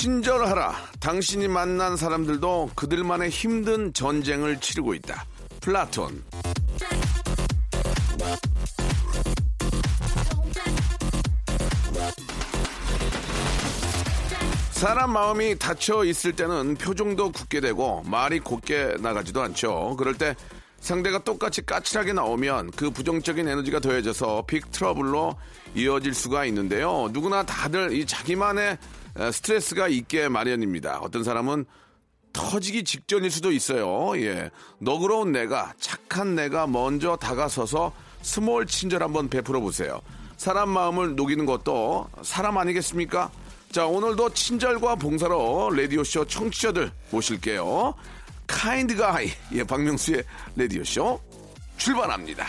친절하라. 0.00 0.74
당신이 0.98 1.46
만난 1.48 1.94
사람들도 1.94 2.70
그들만의 2.74 3.28
힘든 3.28 3.92
전쟁을 3.92 4.58
치르고 4.58 4.94
있다. 4.94 5.26
플라톤. 5.60 6.24
사람 14.70 15.12
마음이 15.12 15.58
닫혀 15.58 16.06
있을 16.06 16.32
때는 16.32 16.76
표정도 16.76 17.30
굳게 17.30 17.60
되고 17.60 18.02
말이 18.06 18.40
곧게 18.40 18.96
나가지도 19.00 19.42
않죠. 19.42 19.96
그럴 19.98 20.16
때 20.16 20.34
상대가 20.80 21.18
똑같이 21.18 21.64
까칠하게 21.64 22.14
나오면 22.14 22.72
그 22.72 22.90
부정적인 22.90 23.46
에너지가 23.46 23.80
더해져서 23.80 24.44
big 24.46 24.70
trouble로 24.72 25.36
이어질 25.74 26.14
수가 26.14 26.46
있는데요. 26.46 27.08
누구나 27.12 27.44
다들 27.44 27.92
이 27.92 28.06
자기만의 28.06 28.78
에, 29.18 29.30
스트레스가 29.30 29.88
있게 29.88 30.28
마련입니다. 30.28 30.98
어떤 31.00 31.22
사람은 31.22 31.66
터지기 32.32 32.84
직전일 32.84 33.30
수도 33.30 33.52
있어요. 33.52 34.16
예. 34.22 34.50
너그러운 34.78 35.32
내가, 35.32 35.72
착한 35.78 36.34
내가 36.34 36.66
먼저 36.66 37.16
다가서서 37.16 37.92
small 38.22 38.66
친절 38.66 39.02
한번 39.02 39.28
베풀어 39.28 39.60
보세요. 39.60 40.00
사람 40.36 40.70
마음을 40.70 41.16
녹이는 41.16 41.44
것도 41.44 42.08
사람 42.22 42.56
아니겠습니까? 42.56 43.30
자, 43.72 43.86
오늘도 43.86 44.30
친절과 44.30 44.96
봉사로 44.96 45.70
라디오쇼 45.70 46.26
청취자들 46.26 46.90
모실게요. 47.10 47.94
kind 48.50 48.96
guy, 48.96 49.30
예, 49.52 49.64
박명수의 49.64 50.24
라디오쇼 50.56 51.20
출발합니다. 51.76 52.46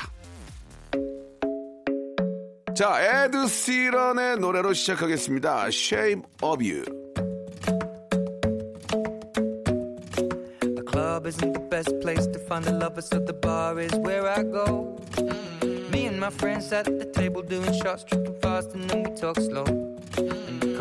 자, 2.75 3.25
에드 3.25 3.47
시런의 3.47 4.37
노래로 4.37 4.73
시작하겠습니다. 4.73 5.67
Shape 5.67 6.23
of 6.41 6.63
You. 6.63 6.83
The 10.61 10.83
club 10.89 11.27
isn't 11.27 11.53
the 11.53 11.69
best 11.69 11.93
place 12.01 12.27
to 12.27 12.39
find 12.45 12.67
a 12.67 12.71
lover, 12.71 13.01
so 13.01 13.23
the 13.23 13.33
bar 13.39 13.79
is 13.79 13.95
where 13.99 14.27
I 14.27 14.43
go. 14.43 14.97
Me 15.91 16.07
and 16.07 16.19
my 16.19 16.31
friends 16.31 16.73
at 16.73 16.85
the 16.85 17.05
table 17.13 17.43
doing 17.43 17.71
shots, 17.83 18.03
tripping 18.03 18.35
fast, 18.41 18.73
and 18.73 18.89
then 18.89 19.03
we 19.03 19.11
talk 19.15 19.39
slow. 19.39 19.65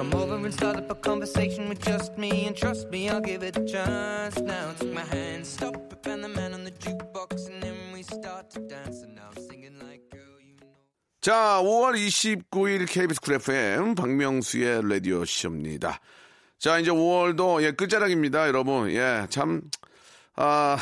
Come 0.00 0.14
over 0.14 0.36
and 0.36 0.54
start 0.54 0.76
up 0.78 0.90
a 0.90 0.94
conversation 0.94 1.68
with 1.68 1.84
just 1.84 2.16
me, 2.16 2.46
and 2.46 2.56
trust 2.56 2.88
me, 2.88 3.10
I'll 3.10 3.20
give 3.20 3.42
it 3.42 3.54
a 3.58 3.64
chance. 3.66 4.40
Now 4.40 4.72
take 4.78 4.94
my 4.94 5.04
hand, 5.04 5.46
stop 5.46 5.76
it, 5.76 6.06
and 6.06 6.24
the 6.24 6.28
man 6.28 6.54
on 6.54 6.64
the 6.64 6.70
jukebox, 6.70 7.50
and 7.50 7.62
then 7.62 7.76
we 7.92 8.02
start 8.02 8.48
to 8.52 8.60
dance. 8.60 9.02
And 9.02 9.20
I'm 9.20 9.36
singing 9.36 9.78
like. 9.78 10.00
자, 11.20 11.60
5월 11.60 11.96
29일 11.96 12.86
KBS 12.88 13.20
쿨 13.20 13.34
FM 13.34 13.94
박명수의 13.94 14.88
라디오 14.88 15.26
쇼입니다. 15.26 16.00
자, 16.58 16.78
이제 16.78 16.90
5월도 16.90 17.62
예, 17.62 17.72
끝자락입니다, 17.72 18.48
여러분. 18.48 18.90
예, 18.92 19.26
참, 19.28 19.60
아, 20.34 20.78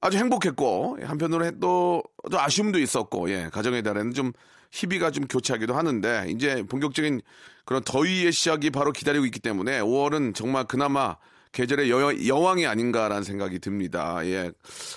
아주 0.00 0.16
행복했고, 0.16 0.96
한편으로 1.02 1.50
또, 1.60 2.02
또 2.30 2.40
아쉬움도 2.40 2.78
있었고, 2.78 3.28
예, 3.28 3.50
가정의 3.52 3.82
달에는 3.82 4.14
좀 4.14 4.32
희비가 4.72 5.10
좀 5.10 5.26
교차하기도 5.26 5.74
하는데, 5.74 6.26
이제 6.28 6.62
본격적인 6.68 7.20
그런 7.64 7.82
더위의 7.84 8.32
시작이 8.32 8.70
바로 8.70 8.92
기다리고 8.92 9.24
있기 9.26 9.38
때문에 9.40 9.80
5월은 9.80 10.34
정말 10.34 10.64
그나마 10.64 11.16
계절의 11.52 11.90
여, 11.90 12.26
여왕이 12.26 12.66
아닌가라는 12.66 13.22
생각이 13.22 13.58
듭니다. 13.58 14.20
예. 14.24 14.50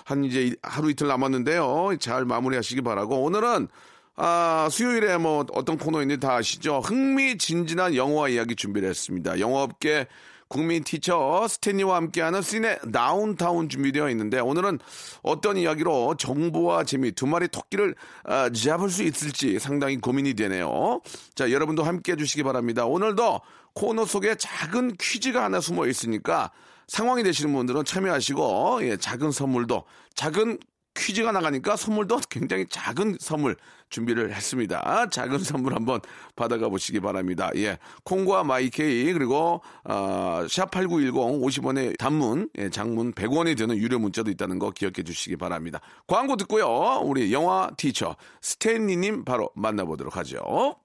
한 0.05 0.23
이제 0.23 0.55
하루 0.63 0.89
이틀 0.89 1.07
남았는데요. 1.07 1.97
잘 1.99 2.25
마무리하시기 2.25 2.81
바라고. 2.81 3.23
오늘은 3.23 3.67
아, 4.15 4.69
수요일에 4.71 5.17
뭐 5.17 5.45
어떤 5.51 5.77
코너인지 5.77 6.19
다 6.19 6.35
아시죠? 6.35 6.79
흥미진진한 6.79 7.95
영화 7.95 8.29
이야기 8.29 8.55
준비를 8.55 8.87
했습니다. 8.89 9.39
영화업계 9.39 10.07
국민 10.47 10.83
티처 10.83 11.47
스탠리와 11.49 11.95
함께하는 11.97 12.41
시네 12.41 12.79
다운타운 12.93 13.69
준비되어 13.69 14.09
있는데 14.11 14.39
오늘은 14.39 14.79
어떤 15.23 15.57
이야기로 15.57 16.15
정보와 16.17 16.83
재미 16.83 17.11
두 17.11 17.25
마리 17.25 17.47
토끼를 17.47 17.95
아, 18.23 18.49
잡을 18.49 18.89
수 18.89 19.03
있을지 19.03 19.59
상당히 19.59 19.97
고민이 19.97 20.33
되네요. 20.35 21.01
자, 21.33 21.51
여러분도 21.51 21.83
함께 21.83 22.13
해주시기 22.13 22.43
바랍니다. 22.43 22.85
오늘도 22.85 23.41
코너 23.73 24.05
속에 24.05 24.35
작은 24.35 24.95
퀴즈가 24.99 25.43
하나 25.43 25.59
숨어 25.59 25.87
있으니까 25.87 26.51
상황이 26.87 27.23
되시는 27.23 27.53
분들은 27.53 27.83
참여하시고 27.83 28.79
예, 28.83 28.97
작은 28.97 29.31
선물도 29.31 29.83
작은 30.13 30.59
퀴즈가 30.95 31.31
나가니까 31.31 31.75
선물도 31.75 32.19
굉장히 32.29 32.65
작은 32.67 33.17
선물 33.19 33.55
준비를 33.89 34.33
했습니다. 34.33 35.07
작은 35.11 35.39
선물 35.39 35.75
한번 35.75 36.01
받아가 36.35 36.69
보시기 36.69 36.99
바랍니다. 36.99 37.51
예. 37.55 37.77
콩과 38.03 38.43
마이케이 38.43 39.13
그리고 39.13 39.61
어, 39.83 40.41
샵8910 40.47 41.41
50원의 41.41 41.97
단문, 41.97 42.49
예, 42.57 42.69
장문 42.69 43.13
100원이 43.13 43.57
되는 43.57 43.77
유료 43.77 43.99
문자도 43.99 44.31
있다는 44.31 44.57
거 44.59 44.71
기억해 44.71 45.03
주시기 45.03 45.37
바랍니다. 45.37 45.79
광고 46.07 46.35
듣고요. 46.35 47.01
우리 47.03 47.31
영화 47.31 47.69
티처 47.77 48.15
스탠리 48.41 48.97
님 48.97 49.23
바로 49.23 49.49
만나보도록 49.55 50.17
하죠. 50.17 50.75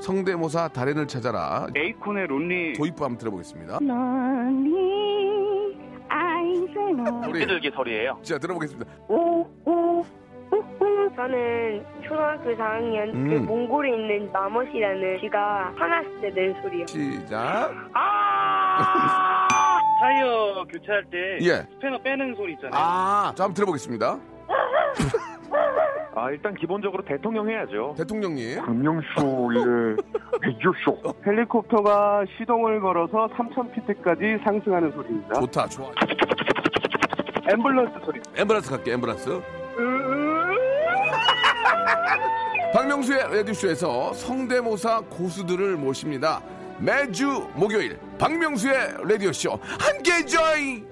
성대모사 0.00 0.68
달인을 0.68 1.06
찾아라. 1.06 1.66
에이콘의 1.76 2.26
론리 2.26 2.72
도입부 2.74 3.04
한번 3.04 3.18
들어보겠습니다. 3.18 3.78
너니 3.80 5.01
우리 7.28 7.40
비둘기 7.40 7.70
소리예요. 7.74 8.18
자 8.22 8.38
들어보겠습니다. 8.38 8.90
오오 9.08 10.04
저는 11.16 11.84
초등학교 12.02 12.50
4학년 12.56 13.12
그 13.12 13.16
음. 13.36 13.46
몽골에 13.46 13.90
있는 13.90 14.32
마멋이라는 14.32 15.18
쥐가 15.20 15.72
화났을 15.76 16.20
때 16.20 16.30
낸 16.30 16.54
소리요. 16.62 16.86
시작. 16.86 17.70
타이어 20.00 20.64
교체할 20.68 21.04
때 21.10 21.38
예. 21.42 21.66
스패너 21.74 21.98
빼는 22.02 22.34
소리 22.34 22.52
있잖아요. 22.54 22.72
아, 22.74 23.32
자 23.36 23.44
한번 23.44 23.54
들어보겠습니다. 23.54 24.18
아 26.14 26.30
일단 26.30 26.54
기본적으로 26.54 27.02
대통령 27.04 27.48
해야죠. 27.48 27.94
대통령님. 27.96 28.60
박명수의 28.64 29.96
라디오쇼. 30.42 31.14
헬리콥터가 31.26 32.24
시동을 32.38 32.80
걸어서 32.80 33.28
3,000피트까지 33.28 34.42
상승하는 34.44 34.90
소리입니다. 34.92 35.34
좋다, 35.40 35.68
좋아. 35.68 35.90
앰뷸런스 37.46 38.04
소리. 38.04 38.20
엠브란스 38.36 38.70
갈게, 38.70 38.92
엠브란스. 38.92 39.40
박명수의 42.72 43.36
라디오쇼에서 43.36 44.14
성대모사 44.14 45.00
고수들을 45.10 45.76
모십니다. 45.76 46.40
매주 46.78 47.48
목요일 47.54 47.98
박명수의 48.18 48.94
라디오쇼 49.08 49.58
함께 49.78 50.24
join! 50.26 50.91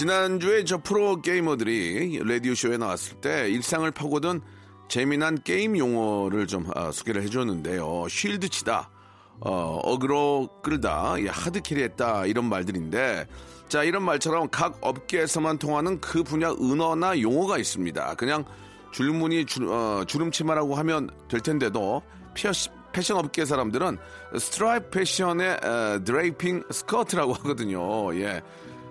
지난주에 0.00 0.64
저 0.64 0.78
프로 0.78 1.20
게이머들이 1.20 2.20
라디오쇼에 2.24 2.78
나왔을 2.78 3.20
때 3.20 3.50
일상을 3.50 3.90
파고든 3.90 4.40
재미난 4.88 5.36
게임 5.42 5.76
용어를 5.76 6.46
좀 6.46 6.64
아, 6.74 6.90
소개를 6.90 7.22
해줬는데요. 7.24 8.06
shield 8.08 8.48
치다, 8.48 8.88
어, 9.40 9.78
어그로 9.84 10.62
끌다, 10.62 11.16
예, 11.18 11.28
hard 11.28 11.52
carry 11.52 11.82
했다 11.82 12.24
이런 12.24 12.46
말들인데 12.46 13.26
자 13.68 13.84
이런 13.84 14.02
말처럼 14.02 14.48
각 14.48 14.78
업계에서만 14.80 15.58
통하는 15.58 16.00
그 16.00 16.22
분야 16.22 16.50
은어나 16.50 17.20
용어가 17.20 17.58
있습니다. 17.58 18.14
그냥 18.14 18.46
줄무늬 18.92 19.44
줄, 19.44 19.68
어, 19.68 20.04
주름치마라고 20.06 20.76
하면 20.76 21.10
될 21.28 21.40
텐데도 21.40 22.00
피어시, 22.32 22.70
패션 22.94 23.18
업계 23.18 23.44
사람들은 23.44 23.98
스트라이프 24.38 24.88
패션의 24.88 25.58
에, 25.62 26.04
draping 26.04 26.64
스커트라고 26.70 27.34
하거든요. 27.34 28.14
예. 28.14 28.40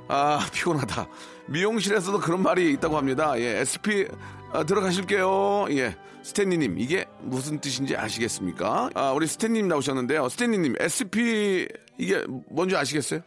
아, 0.10 0.46
피곤하다. 0.52 1.08
미용실에서도 1.48 2.20
그런 2.20 2.42
말이 2.42 2.74
있다고 2.74 2.98
합니다. 2.98 3.40
예, 3.40 3.60
SP 3.62 4.10
아, 4.52 4.64
들어가실게요. 4.64 5.68
예. 5.72 5.96
스탠리님, 6.24 6.80
이게 6.80 7.06
무슨 7.22 7.60
뜻인지 7.60 7.96
아시겠습니까? 7.96 8.90
아, 8.94 9.12
우리 9.12 9.26
스탠리님 9.28 9.68
나오셨는데요. 9.68 10.28
스탠리님, 10.30 10.76
SP, 10.82 11.68
이게 11.98 12.26
뭔지 12.50 12.76
아시겠어요? 12.76 13.22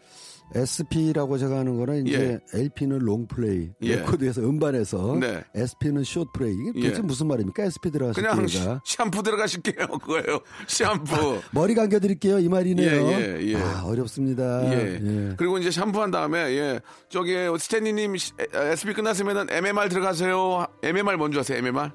SP라고 0.54 1.38
제가 1.38 1.58
하는 1.58 1.76
거는 1.78 2.06
이제 2.06 2.38
LP는 2.52 2.98
long 2.98 3.30
play, 3.30 3.70
예. 3.82 3.96
레코드에서 3.96 4.40
음반에서 4.42 5.16
네. 5.20 5.42
SP는 5.54 6.04
short 6.04 6.29
play. 6.29 6.54
이게 6.54 6.72
도대체 6.72 6.98
예. 6.98 7.02
무슨 7.02 7.26
말입니까? 7.28 7.64
SP 7.72 7.90
들어가실 7.90 8.22
그냥. 8.22 8.46
시- 8.46 8.58
샴푸 8.84 9.22
들어가실게요. 9.22 9.86
그거예요. 10.02 10.40
샴푸. 10.66 11.40
머리 11.52 11.74
감겨드릴게요. 11.74 12.38
이 12.38 12.48
말이네요. 12.48 12.90
예, 12.90 13.38
예, 13.40 13.46
예. 13.52 13.56
아, 13.56 13.82
어렵습니다. 13.84 14.64
예. 14.72 15.00
예. 15.02 15.34
그리고 15.36 15.58
이제 15.58 15.70
샴푸한 15.70 16.10
다음에 16.10 16.38
예. 16.56 16.80
저기 17.08 17.34
스탠리님 17.58 18.14
SP 18.16 18.92
끝났으면은 18.94 19.46
MMR 19.50 19.88
들어가세요. 19.88 20.66
MMR 20.82 21.16
뭔지 21.16 21.38
아세요? 21.38 21.58
MMR? 21.58 21.90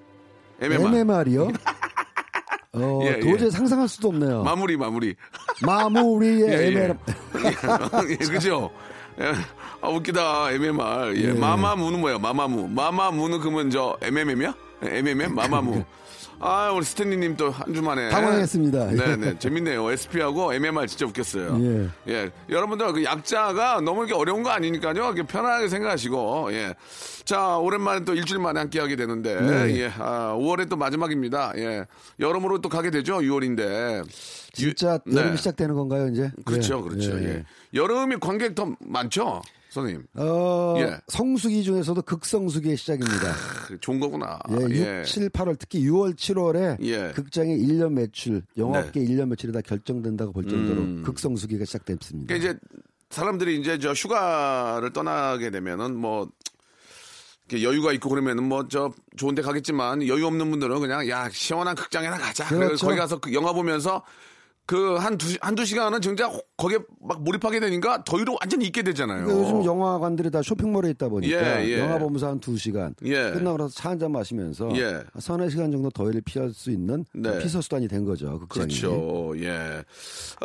MMR. 0.60 0.98
MMR이요? 0.98 1.50
어, 2.82 3.00
예, 3.04 3.16
예. 3.18 3.20
도저히 3.20 3.50
상상할 3.52 3.88
수도 3.88 4.10
없네요. 4.10 4.44
마무리 4.44 4.78
마무리. 4.78 5.16
마무리의 5.62 6.42
예, 6.50 6.54
예. 6.54 6.68
MMR. 6.68 6.98
예, 8.12 8.16
그죠? 8.18 8.70
예. 9.20 9.34
아, 9.82 9.90
웃기다. 9.90 10.52
MMR. 10.52 11.14
예. 11.18 11.22
예. 11.30 11.34
마마무는 11.34 12.00
뭐예요? 12.00 12.20
마마무. 12.20 12.68
마마무는 12.70 13.40
그러면 13.40 13.70
저 13.70 13.98
MMM이야? 14.02 14.54
MMM? 14.84 15.34
마마무. 15.36 15.84
아, 16.40 16.72
우리 16.72 16.86
스탠리님 16.86 17.36
또 17.36 17.50
한 17.50 17.74
주 17.74 17.82
만에. 17.82 18.10
당황했습니다. 18.10 18.92
네네. 18.92 19.40
재밌네요. 19.40 19.92
SP하고 19.92 20.54
MMR 20.54 20.86
진짜 20.88 21.06
웃겼어요. 21.08 21.58
예. 21.62 21.90
예. 22.14 22.32
여러분들 22.50 22.94
그 22.94 23.04
약자가 23.04 23.82
너무 23.82 24.02
이렇게 24.06 24.14
어려운 24.14 24.44
거 24.44 24.52
아니니까요. 24.52 24.94
이렇게 24.94 25.24
편안하게 25.24 25.68
생각하시고, 25.68 26.50
예. 26.54 26.76
자, 27.26 27.58
오랜만에 27.58 28.06
또 28.06 28.14
일주일 28.14 28.40
만에 28.40 28.60
함께 28.60 28.80
하게 28.80 28.96
되는데, 28.96 29.42
네. 29.42 29.80
예. 29.80 29.92
아, 29.98 30.36
5월에 30.38 30.70
또 30.70 30.76
마지막입니다. 30.78 31.54
예. 31.58 31.86
여름으로 32.20 32.62
또 32.62 32.70
가게 32.70 32.92
되죠. 32.92 33.18
6월인데. 33.18 34.04
진짜 34.54 35.00
네. 35.06 35.18
여름이 35.20 35.38
시작되는 35.38 35.74
건가요, 35.76 36.08
이제? 36.08 36.32
그렇죠, 36.46 36.80
예, 36.86 36.90
그렇죠. 36.90 37.20
예, 37.20 37.24
예. 37.24 37.30
예. 37.30 37.44
여름이 37.74 38.18
관객 38.20 38.56
더 38.56 38.72
많죠, 38.80 39.42
선생님. 39.82 40.08
어, 40.16 40.76
예. 40.80 40.98
성수기 41.08 41.64
중에서도 41.64 42.02
극성수기의 42.02 42.78
시작입니다. 42.78 43.34
그 43.68 43.80
좋은 43.80 44.00
거구나. 44.00 44.40
예, 44.72 45.00
6, 45.02 45.06
7, 45.06 45.30
8월 45.30 45.58
특히 45.60 45.82
6월, 45.82 46.16
7월에 46.16 46.78
예. 46.84 47.12
극장의 47.14 47.60
1년 47.60 47.94
매출, 47.94 48.42
영화업계 48.58 49.00
네. 49.00 49.06
1년 49.06 49.28
매출이 49.30 49.54
다 49.54 49.62
결정된다고 49.62 50.32
볼 50.34 50.48
정도로 50.48 50.82
음. 50.82 51.04
극성수기가 51.04 51.66
시작됐습니다. 51.66 52.34
그러니까 52.34 52.50
이제 52.52 52.60
사람들이 53.10 53.60
이제 53.60 53.78
저 53.80 53.94
휴가를 53.94 54.92
떠나게 54.94 55.50
되면은 55.52 55.96
뭐 55.96 56.30
여유가 57.54 57.94
있고 57.94 58.10
그러면은 58.10 58.44
뭐 58.44 58.68
저 58.68 58.92
좋은 59.16 59.34
데 59.36 59.42
가겠지만 59.42 60.06
여유 60.08 60.26
없는 60.28 60.50
분들은 60.52 60.80
그냥 60.80 61.08
야 61.08 61.30
시원한 61.30 61.76
극장에나 61.76 62.18
가자. 62.18 62.46
그렇죠. 62.48 62.86
거기 62.86 62.98
가서 62.98 63.20
그 63.20 63.34
영화 63.34 63.54
보면서 63.54 64.04
그 64.68 64.98
한 65.00 65.18
두 65.18 65.34
한두 65.40 65.64
시간은 65.66 66.02
진짜 66.02 66.30
거기에 66.58 66.78
막 67.02 67.24
몰입하게 67.24 67.62
되니까 67.62 68.04
더위로 68.04 68.36
완전히 68.42 68.66
있게 68.66 68.84
되잖아요. 68.84 69.26
그러니까 69.26 69.48
요즘 69.48 69.64
영화관들이 69.66 70.30
다 70.30 70.42
쇼핑몰에 70.42 70.90
있다 70.90 71.08
보니까 71.08 71.62
예, 71.64 71.66
예. 71.70 71.80
영화 71.80 71.98
보면서 71.98 72.28
한 72.28 72.40
2시간 72.42 72.94
예. 73.06 73.32
끝나고 73.32 73.58
나서 73.58 73.74
차 73.74 73.90
한 73.90 73.98
잔 73.98 74.12
마시면서 74.12 74.70
예. 74.76 75.04
서너 75.20 75.50
시간 75.50 75.72
정도 75.72 75.90
더위를 75.90 76.22
피할 76.26 76.52
수 76.52 76.70
있는 76.70 77.06
네. 77.14 77.40
피서수단이 77.40 77.88
된 77.88 78.04
거죠. 78.04 78.38
극장이. 78.40 78.68
그렇죠. 78.68 79.34
예. 79.40 79.84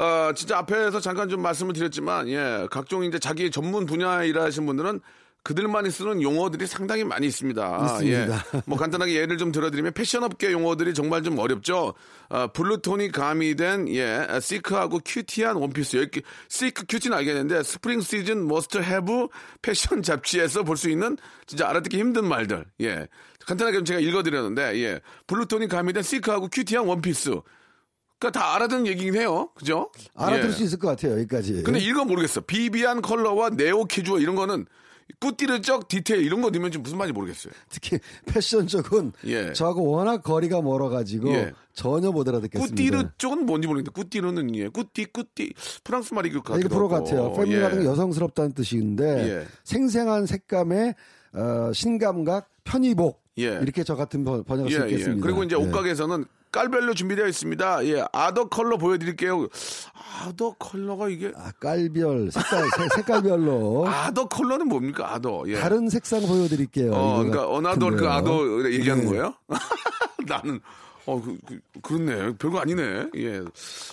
어, 0.01 0.33
진짜 0.35 0.59
앞에서 0.59 1.01
잠깐 1.01 1.29
좀 1.29 1.43
말씀을 1.43 1.73
드렸지만, 1.75 2.29
예. 2.29 2.69
각종 2.71 3.05
이제 3.05 3.19
자기 3.19 3.51
전문 3.51 3.87
분야에 3.87 4.29
일하시는 4.29 4.65
분들은 4.65 5.01
그들만이 5.45 5.91
쓰는 5.91 6.23
용어들이 6.23 6.67
상당히 6.69 7.03
많이 7.03 7.27
있습니다. 7.27 7.79
있습니다. 8.01 8.45
예. 8.55 8.63
뭐 8.65 8.79
간단하게 8.79 9.15
예를 9.15 9.39
좀 9.39 9.51
들어드리면 9.51 9.93
패션업계 9.93 10.53
용어들이 10.53 10.95
정말 10.95 11.23
좀 11.25 11.39
어렵죠. 11.39 11.95
어, 12.29 12.47
blue 12.53 12.79
tone이 12.79 13.11
가미된 13.11 13.89
예 13.89 14.27
chic하고 14.41 15.01
cutie한 15.05 15.57
원피스. 15.57 15.97
여기 15.97 16.23
chic 16.49 16.85
cutie는 16.89 17.17
알겠는데 17.19 17.63
spring 17.65 18.01
season 18.03 18.47
must 18.47 18.79
have 18.79 19.29
패션 19.63 20.03
잡지에서 20.05 20.63
볼 20.63 20.77
수 20.77 20.89
있는 20.89 21.17
진짜 21.47 21.69
알아듣기 21.69 21.99
힘든 21.99 22.25
말들. 22.27 22.65
예. 22.81 23.09
간단하게 23.45 23.79
좀 23.79 23.85
제가 23.85 23.99
읽어드렸는데 24.01 24.77
예 24.85 25.01
blue 25.27 25.45
tone이 25.45 25.67
가미된 25.67 26.03
chic하고 26.05 26.49
cutie한 26.53 26.87
원피스. 26.87 27.41
그러니까 28.21 28.39
다 28.41 28.55
알아듣는 28.55 28.87
얘기긴 28.87 29.17
해요. 29.17 29.51
그죠? 29.57 29.91
알아들을 30.15 30.51
예. 30.51 30.53
수 30.53 30.63
있을 30.63 30.79
것 30.79 30.87
같아요. 30.87 31.15
여기까지. 31.15 31.65
근데 31.65 31.81
이건 31.81 32.07
모르겠어. 32.07 32.41
vivid한 32.43 33.03
컬러와 33.03 33.51
neo 33.51 33.87
casual 33.87 34.21
이런 34.23 34.37
거는 34.37 34.67
couture적 35.21 35.89
디테일 35.89 36.23
이런 36.25 36.41
거 36.43 36.51
넣으면 36.51 36.71
좀 36.71 36.83
무슨 36.83 36.99
말인지 36.99 37.15
모르겠어요. 37.15 37.53
특히 37.69 37.99
패션 38.27 38.67
쪽은 38.67 39.13
예. 39.27 39.53
저하고 39.53 39.85
워낙 39.91 40.23
거리가 40.23 40.63
멀어가지고 40.63 41.33
예. 41.35 41.53
전혀 41.75 42.11
못 42.11 42.29
알아듣겠습니다. 42.29 42.75
꾸띠르 42.75 43.09
쪽은 43.19 43.47
뭔지 43.47 43.67
모르겠는데 43.69 43.93
couture는 43.93 44.55
예. 44.57 44.69
꾸띠 44.69 45.07
꾸띠 45.07 45.55
프랑스 45.85 46.15
말이 46.15 46.31
그 46.31 46.41
아, 46.53 46.57
이게 46.59 46.69
프로. 46.69 46.89
같아요. 46.89 47.33
패밀리 47.35 47.63
예. 47.83 47.85
여성스럽다는 47.85 48.53
뜻인데 48.53 49.05
예. 49.05 49.47
생생한 49.65 50.27
색감의 50.27 50.95
어, 51.35 51.71
신감각 51.73 52.49
편의복 52.65 53.23
예. 53.39 53.59
이렇게 53.63 53.83
저 53.85 53.97
같은 53.97 54.25
번- 54.25 54.45
번역할 54.45 54.71
수 54.71 54.79
예, 54.79 54.83
예. 54.85 54.91
있겠습니다. 54.91 55.23
그리고 55.25 55.43
이제 55.45 55.57
예. 55.59 55.63
옷가게에서는 55.63 56.25
깔별로 56.53 56.95
준비되어 56.95 57.27
있습니다. 57.27 57.87
예. 57.87 58.05
other 58.13 58.49
color 58.49 58.77
보여드릴게요. 58.77 59.49
other 60.21 60.55
color가 60.59 61.09
이게 61.09 61.33
아, 61.35 61.51
깔별 61.59 62.31
색깔 62.31 62.65
색- 62.79 62.93
색깔별로 62.97 63.87
other 63.89 64.29
color는 64.29 64.69
뭡니까? 64.69 65.15
other. 65.15 65.45
예. 65.49 65.57
다른 65.57 65.89
색상 65.89 66.21
보여드릴게요. 66.23 66.93
어, 66.93 67.17
그러니까 67.19 67.49
another 67.49 67.91
그. 67.91 68.07
other 68.09 68.71
얘기하는 68.71 69.05
예. 69.05 69.09
거예요? 69.09 69.35
나는 70.29 70.61
어, 71.07 71.21
그, 71.21 71.37
그, 71.47 71.59
그렇네. 71.83 72.37
별거 72.37 72.59
아니네. 72.61 73.09
예. 73.17 73.43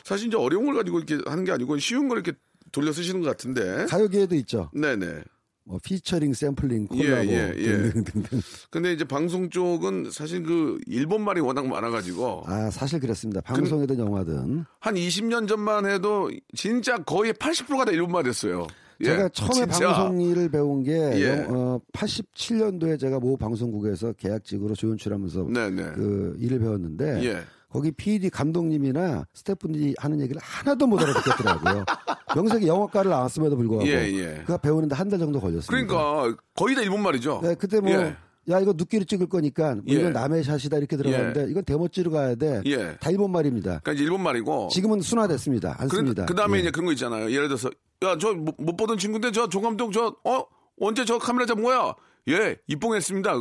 사실 0.03 0.27
이제 0.27 0.37
어려운 0.37 0.65
걸 0.65 0.75
가지고 0.75 0.99
이렇게 0.99 1.17
하는 1.27 1.43
게 1.45 1.51
아니고 1.51 1.77
쉬운 1.79 2.07
걸 2.09 2.19
이렇게 2.19 2.37
돌려 2.71 2.91
쓰시는 2.91 3.21
것 3.21 3.27
같은데. 3.29 3.85
가요계에도 3.87 4.35
있죠. 4.35 4.69
네네. 4.73 5.23
뭐 5.69 5.79
피처링, 5.83 6.33
샘플링, 6.33 6.87
예, 6.95 6.97
콜라보 6.97 7.31
예, 7.31 7.53
예. 7.55 7.89
등등등등. 7.91 8.41
근데 8.71 8.91
이제 8.91 9.03
방송 9.05 9.51
쪽은 9.51 10.09
사실 10.11 10.41
그 10.41 10.79
일본 10.87 11.21
말이 11.23 11.41
워낙 11.41 11.67
많아가지고 11.67 12.41
아 12.47 12.71
사실 12.71 12.99
그렇습니다. 12.99 13.39
방송이든 13.41 13.99
영화든 13.99 14.65
한 14.79 14.95
20년 14.95 15.47
전만 15.47 15.85
해도 15.85 16.31
진짜 16.55 16.97
거의 16.97 17.33
80%가 17.33 17.85
다 17.85 17.91
일본 17.91 18.11
말이었어요. 18.13 18.65
예, 19.01 19.05
제가 19.05 19.29
처음에 19.29 19.71
진짜. 19.71 19.93
방송 19.93 20.19
일을 20.21 20.49
배운 20.49 20.81
게 20.83 20.91
예. 20.91 21.45
영- 21.45 21.45
어, 21.55 21.79
87년도에 21.93 22.99
제가 22.99 23.19
모 23.19 23.37
방송국에서 23.37 24.13
계약직으로 24.13 24.73
조연출하면서 24.73 25.47
네 25.53 25.69
네. 25.69 25.83
그 25.93 26.35
일을 26.39 26.59
배웠는데 26.59 27.23
예. 27.25 27.37
거기 27.71 27.91
PD 27.91 28.29
감독님이나 28.29 29.25
스태프분들이 29.33 29.93
하는 29.99 30.19
얘기를 30.21 30.41
하나도 30.43 30.87
못 30.87 31.01
알아듣겠더라고요. 31.01 31.85
명색이 32.35 32.67
영어과를 32.67 33.11
나왔음에도 33.11 33.55
불구하고 33.55 33.87
예, 33.87 33.93
예. 34.11 34.41
그가 34.45 34.57
배우는데 34.57 34.95
한 34.95 35.09
달 35.09 35.19
정도 35.19 35.39
걸렸습니다. 35.39 35.71
그러니까 35.71 36.35
거의 36.55 36.75
다 36.75 36.81
일본 36.81 37.01
말이죠. 37.01 37.39
네, 37.43 37.55
그때 37.55 37.79
뭐 37.79 37.91
예. 37.91 38.15
야 38.49 38.59
이거 38.59 38.73
눕기를 38.75 39.05
찍을 39.05 39.27
거니까 39.27 39.75
뭐 39.75 39.83
예. 39.89 39.93
이건 39.93 40.13
남의 40.13 40.43
샷이다 40.43 40.77
이렇게 40.77 40.97
들어가는데 40.97 41.47
이건 41.49 41.63
데모찌로 41.65 42.09
가야 42.11 42.35
돼. 42.35 42.61
예. 42.65 42.95
다 42.99 43.09
일본 43.11 43.31
말입니다. 43.31 43.79
그러니까 43.83 44.03
일본 44.03 44.21
말이고. 44.23 44.69
지금은 44.71 45.01
순화됐습니다. 45.01 45.75
안 45.79 45.89
씁니다. 45.89 46.25
그, 46.25 46.33
다음에 46.35 46.57
예. 46.57 46.61
이제 46.61 46.71
그런 46.71 46.85
거 46.87 46.91
있잖아요. 46.93 47.31
예를 47.31 47.47
들어서 47.47 47.69
야 48.03 48.17
저 48.17 48.33
못 48.33 48.77
보던 48.77 48.97
친구인데 48.97 49.31
저 49.31 49.47
조감독 49.49 49.91
저 49.91 50.15
어 50.23 50.45
언제 50.79 51.05
저 51.05 51.17
카메라 51.19 51.45
잡은 51.45 51.63
거야? 51.63 51.93
예 52.29 52.55
입봉했습니다. 52.67 53.33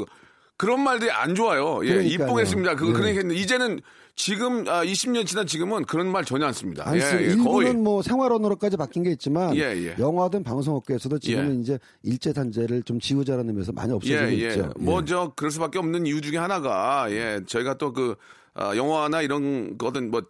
그런 0.59 0.83
말들이 0.83 1.11
안 1.11 1.35
좋아요. 1.35 1.81
예 1.85 1.88
그러니까요. 1.91 2.25
입봉했습니다. 2.25 2.75
그거 2.75 3.09
얘기 3.09 3.19
했는데 3.19 3.41
이제는 3.41 3.81
지금 4.17 4.67
아, 4.67 4.85
20년 4.85 5.25
지난 5.25 5.47
지금은 5.47 5.85
그런 5.85 6.11
말 6.11 6.25
전혀 6.25 6.47
안 6.47 6.53
씁니다. 6.53 6.83
안 6.85 6.97
예, 6.97 7.00
쓰, 7.00 7.15
예, 7.15 7.27
일부는 7.27 7.85
뭐 7.85 8.03
생활 8.03 8.33
언어로까지 8.33 8.77
바뀐 8.77 9.05
게 9.05 9.12
있지만 9.12 9.55
예, 9.57 9.61
예. 9.61 9.95
영화든 9.97 10.43
방송업계에서도 10.43 11.21
지금은 11.21 11.59
예. 11.59 11.61
이제 11.61 11.79
일제 12.03 12.33
단죄를 12.33 12.83
좀 12.83 12.99
지우자라는 12.99 13.50
의미에서 13.50 13.71
많이 13.71 13.93
없어지고 13.93 14.21
예, 14.21 14.37
예. 14.37 14.49
있죠. 14.49 14.73
뭐 14.81 15.00
예. 15.00 15.05
저 15.07 15.33
그럴 15.37 15.53
수밖에 15.53 15.79
없는 15.79 16.05
이유 16.07 16.21
중에 16.21 16.37
하나가 16.37 17.07
예 17.11 17.41
저희가 17.47 17.79
또그 17.79 18.17
영화나 18.77 19.23
이런 19.23 19.79
거든 19.79 20.11
뭐 20.11 20.23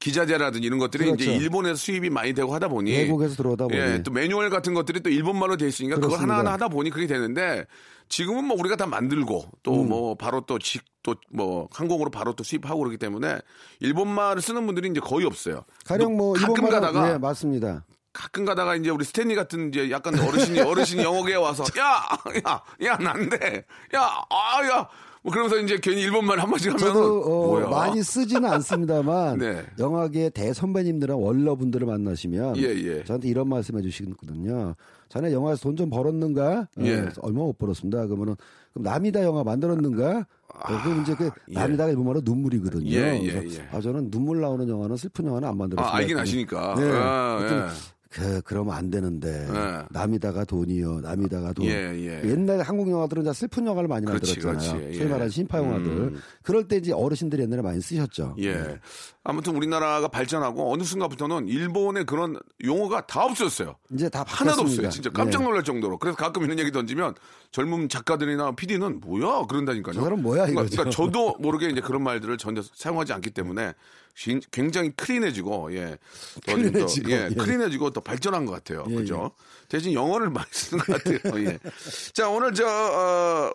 기자재라든지 0.00 0.66
이런 0.66 0.78
것들이 0.78 1.04
그렇죠. 1.04 1.22
이제 1.22 1.32
일본에서 1.36 1.76
수입이 1.76 2.10
많이 2.10 2.32
되고 2.32 2.52
하다 2.52 2.68
보니 2.68 2.90
외국에서 2.90 3.36
들어오다 3.36 3.64
보니 3.68 3.76
예, 3.78 4.02
또 4.02 4.10
매뉴얼 4.10 4.50
같은 4.50 4.74
것들이 4.74 5.00
또 5.00 5.10
일본말로 5.10 5.56
돼 5.56 5.68
있으니까 5.68 5.96
그걸 5.96 6.08
그렇습니다. 6.08 6.34
하나하나 6.34 6.52
하다 6.54 6.68
보니 6.68 6.90
그게 6.90 7.06
되는데 7.06 7.66
지금은 8.08 8.44
뭐 8.44 8.56
우리가 8.58 8.74
다 8.76 8.86
만들고 8.86 9.42
음. 9.44 9.50
또뭐 9.62 10.14
바로 10.16 10.40
또 10.40 10.58
직 10.58 10.82
또 11.02 11.14
뭐 11.30 11.66
항공으로 11.72 12.10
바로 12.10 12.34
또 12.34 12.44
수입하고 12.44 12.80
그러기 12.80 12.98
때문에 12.98 13.38
일본말을 13.80 14.42
쓰는 14.42 14.66
분들이 14.66 14.88
이제 14.90 15.00
거의 15.00 15.24
없어요. 15.26 15.64
가령 15.86 16.14
뭐 16.16 16.34
가끔 16.34 16.68
가다가 16.68 17.12
네, 17.12 17.18
맞습니다. 17.18 17.86
가끔 18.12 18.44
가다가 18.44 18.74
이제 18.76 18.90
우리 18.90 19.04
스탠리 19.04 19.34
같은 19.34 19.68
이제 19.70 19.90
약간 19.90 20.18
어르신이 20.18 20.60
어르신이 20.60 21.02
영어계에 21.02 21.36
와서 21.36 21.64
야야야 21.78 22.96
난데 22.98 23.64
야아야 23.94 24.88
뭐 25.22 25.32
그러면서 25.32 25.58
이제 25.58 25.78
괜히 25.82 26.00
일본말 26.02 26.38
한마디 26.38 26.68
하면은 26.70 26.92
저도 26.94 27.22
어, 27.64 27.68
많이 27.68 28.02
쓰지는 28.02 28.48
않습니다만 28.50 29.36
네. 29.38 29.62
영화계 29.78 30.30
대선배님들이나 30.30 31.16
원러분들을 31.16 31.86
만나시면 31.86 32.56
예, 32.56 32.62
예. 32.62 33.04
저한테 33.04 33.28
이런 33.28 33.48
말씀해 33.48 33.82
주시거든요. 33.82 34.74
자네 35.08 35.32
영화에서 35.32 35.62
돈 35.62 35.76
좀 35.76 35.90
벌었는가? 35.90 36.60
어, 36.60 36.66
예. 36.80 36.96
그래서 37.00 37.20
얼마 37.22 37.40
못 37.40 37.58
벌었습니다. 37.58 38.06
그러면은 38.06 38.36
그럼 38.72 38.84
남이다 38.84 39.22
영화 39.24 39.44
만들었는가? 39.44 40.26
어, 40.54 40.82
그럼 40.82 41.02
이제 41.02 41.14
그 41.14 41.30
예. 41.50 41.54
남이다가 41.54 41.90
일본말로 41.90 42.22
눈물이거든요. 42.24 42.90
예, 42.90 43.20
예. 43.22 43.68
아 43.72 43.80
저는 43.80 44.10
눈물 44.10 44.40
나오는 44.40 44.66
영화는 44.68 44.96
슬픈 44.96 45.26
영화는 45.26 45.46
안 45.48 45.56
만들었습니다. 45.58 45.94
아, 45.94 45.98
알긴 45.98 46.18
아시니까. 46.18 46.74
네. 46.76 46.90
아, 46.92 47.68
그 48.10 48.42
그러면 48.42 48.74
안 48.74 48.90
되는데 48.90 49.46
예. 49.48 49.84
남이다가 49.90 50.44
돈이요, 50.44 51.00
남이다가 51.00 51.52
돈. 51.52 51.64
예, 51.66 51.70
예. 51.94 52.28
옛날 52.28 52.60
한국 52.60 52.90
영화들은 52.90 53.22
다 53.22 53.32
슬픈 53.32 53.64
영화를 53.66 53.88
많이 53.88 54.04
그렇지, 54.04 54.34
만들었잖아요. 54.40 54.78
그렇지. 54.80 54.96
소위 54.98 55.06
예. 55.06 55.10
말하는 55.10 55.30
신파 55.30 55.58
영화들. 55.58 55.86
음. 55.86 56.16
그럴 56.42 56.66
때 56.66 56.76
이제 56.76 56.92
어르신들이 56.92 57.42
옛날에 57.42 57.62
많이 57.62 57.80
쓰셨죠. 57.80 58.34
예. 58.40 58.78
네. 59.22 59.30
아무튼 59.30 59.54
우리나라가 59.54 60.08
발전하고 60.08 60.72
어느 60.72 60.82
순간부터는 60.82 61.46
일본의 61.48 62.06
그런 62.06 62.38
용어가 62.64 63.06
다 63.06 63.24
없어졌어요. 63.24 63.76
이제 63.92 64.08
다 64.08 64.20
하나도 64.26 64.62
바뀌었습니다. 64.62 64.62
없어요. 64.88 64.90
진짜 64.90 65.10
깜짝 65.10 65.40
네. 65.40 65.44
놀랄 65.44 65.62
정도로. 65.62 65.98
그래서 65.98 66.16
가끔 66.16 66.42
이런 66.44 66.58
얘기 66.58 66.72
던지면 66.72 67.14
젊은 67.52 67.88
작가들이나 67.90 68.52
PD는 68.52 69.00
뭐야 69.00 69.46
그런다니까요. 69.46 69.94
저 69.94 70.00
사람 70.02 70.22
뭐야, 70.22 70.46
그러니까, 70.46 70.62
이거죠. 70.62 70.76
그러니까 70.76 70.96
저도 70.96 71.36
모르게 71.38 71.68
이제 71.68 71.80
그런 71.82 72.02
말들을 72.02 72.38
전혀 72.38 72.62
사용하지 72.62 73.12
않기 73.12 73.30
때문에 73.30 73.74
진- 74.16 74.40
굉장히 74.50 74.90
클린해지고 74.96 75.74
예, 75.74 75.98
클린해지고, 76.46 77.10
예, 77.10 77.28
예. 77.30 77.34
클린해지고 77.34 77.90
더 77.90 78.00
발전한 78.00 78.46
것 78.46 78.52
같아요. 78.52 78.84
예, 78.88 78.94
그죠? 78.96 79.32
대신 79.68 79.92
영어를 79.92 80.30
많이 80.30 80.46
쓰는 80.50 80.82
것 80.84 81.02
같아요. 81.04 81.44
예. 81.46 81.58
자 82.14 82.28
오늘 82.30 82.52
저 82.54 82.66
어, 82.66 83.52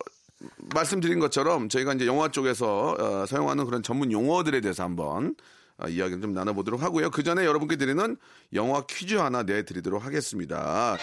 말씀드린 0.73 1.19
것처럼 1.19 1.69
저희가 1.69 1.93
이제 1.93 2.05
영화 2.05 2.29
쪽에서 2.29 2.95
어, 2.99 3.25
사용하는 3.25 3.65
그런 3.65 3.81
전문 3.83 4.11
용어들에 4.11 4.61
대해서 4.61 4.83
한번 4.83 5.27
어, 5.27 5.54
이야기를 5.87 6.21
좀 6.21 6.33
나눠보도록 6.33 6.81
하고요. 6.81 7.09
그 7.11 7.23
전에 7.23 7.45
여러분께 7.45 7.75
드리는 7.75 8.17
영화 8.53 8.85
퀴즈 8.85 9.15
하나 9.15 9.43
내드리도록 9.43 10.05
하겠습니다. 10.05 10.97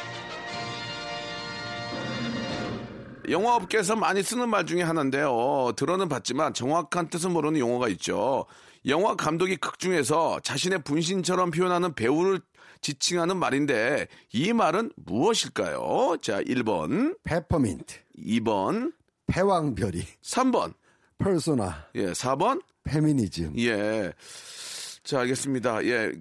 영화업계에서 3.29 3.97
많이 3.97 4.23
쓰는 4.23 4.49
말 4.49 4.67
중에 4.67 4.83
하나인데요. 4.83 5.73
들어는 5.77 6.09
봤지만 6.09 6.55
정확한 6.55 7.09
뜻은 7.09 7.33
모르는 7.33 7.61
용어가 7.61 7.89
있죠. 7.89 8.47
영화 8.87 9.15
감독이 9.15 9.57
극 9.57 9.79
중에서 9.79 10.41
자신의 10.41 10.83
분신처럼 10.83 11.53
표현하는 11.53 11.95
배우를 11.95 12.41
지칭하는 12.81 13.37
말인데 13.37 14.09
이 14.33 14.53
말은 14.53 14.91
무엇일까요? 14.97 16.17
자, 16.21 16.43
1번, 16.43 17.17
페퍼민트, 17.23 17.95
2번, 18.19 18.93
패왕별이, 19.29 20.03
3번, 20.23 20.75
퍼소나, 21.19 21.87
예, 21.95 22.07
4번, 22.11 22.61
페미니즘. 22.85 23.59
예. 23.59 24.13
자, 25.05 25.21
알겠습니다. 25.21 25.85
예. 25.87 26.13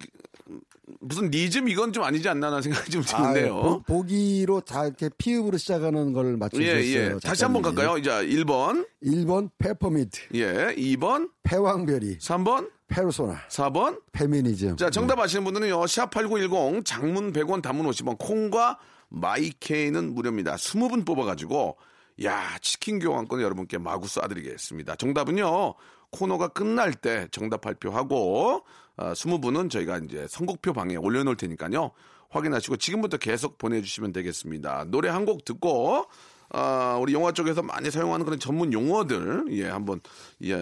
무슨 1.00 1.30
니즘 1.30 1.68
이건 1.68 1.92
좀 1.92 2.02
아니지 2.04 2.28
않나 2.28 2.48
하는 2.48 2.60
생각이 2.62 2.90
좀 2.90 3.02
드는데요. 3.02 3.56
아, 3.56 3.62
보, 3.62 3.82
보기로 3.82 4.60
다 4.60 4.84
이렇게 4.86 5.08
피읖으로 5.16 5.56
시작하는 5.56 6.12
걸 6.12 6.32
예, 6.32 6.36
맞춰주셨어요. 6.36 7.14
예. 7.14 7.18
다시 7.22 7.44
한번. 7.44 7.62
갈까요? 7.62 8.00
자, 8.02 8.22
1번, 8.22 8.86
1번 9.02 9.50
페퍼민트, 9.58 10.20
예, 10.34 10.74
2번, 10.76 11.30
패왕별희, 11.44 12.18
3번, 12.18 12.70
페르소나, 12.88 13.40
4번. 13.48 14.00
페미니즘. 14.12 14.76
자, 14.76 14.90
정답 14.90 15.18
아시는 15.20 15.44
분들은요, 15.44 15.80
샵8910, 15.80 16.84
장문 16.84 17.32
100원, 17.32 17.62
단문 17.62 17.86
50원, 17.86 18.18
콩과 18.18 18.78
마이케이는 19.08 20.14
무료입니다. 20.14 20.56
20분 20.56 21.06
뽑아 21.06 21.24
가지고, 21.24 21.76
야, 22.24 22.58
치킨 22.60 22.98
교환권 22.98 23.40
여러분께 23.40 23.78
마구 23.78 24.06
쏴드리겠습니다. 24.06 24.98
정답은요, 24.98 25.74
코너가 26.12 26.48
끝날 26.48 26.94
때 26.94 27.26
정답 27.32 27.62
발표하고, 27.62 28.64
아, 28.96 29.12
20분은 29.14 29.70
저희가 29.70 29.98
이제 29.98 30.26
선곡표 30.28 30.72
방에 30.72 30.96
올려놓을 30.96 31.36
테니까요, 31.36 31.90
확인하시고 32.30 32.76
지금부터 32.76 33.16
계속 33.18 33.58
보내주시면 33.58 34.12
되겠습니다. 34.12 34.84
노래 34.88 35.08
한 35.08 35.24
곡 35.24 35.44
듣고, 35.44 36.06
아, 36.50 36.98
우리 37.00 37.14
영화 37.14 37.32
쪽에서 37.32 37.62
많이 37.62 37.90
사용하는 37.90 38.24
그런 38.26 38.38
전문 38.38 38.72
용어들, 38.72 39.46
예, 39.52 39.68
한번, 39.68 40.00
예, 40.44 40.54